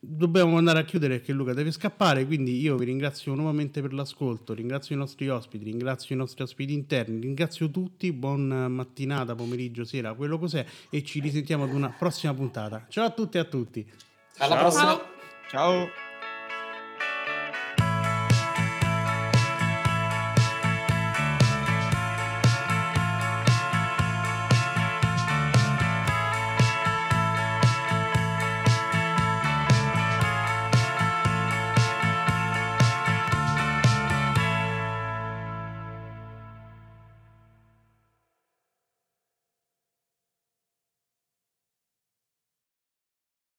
[0.03, 4.53] dobbiamo andare a chiudere perché Luca deve scappare, quindi io vi ringrazio nuovamente per l'ascolto,
[4.53, 10.13] ringrazio i nostri ospiti, ringrazio i nostri ospiti interni, ringrazio tutti, buon mattinata, pomeriggio, sera,
[10.13, 12.87] quello cos'è e ci risentiamo ad una prossima puntata.
[12.89, 13.85] Ciao a tutti e a tutti.
[14.37, 14.61] alla Ciao.
[14.61, 15.01] prossima.
[15.49, 16.10] Ciao.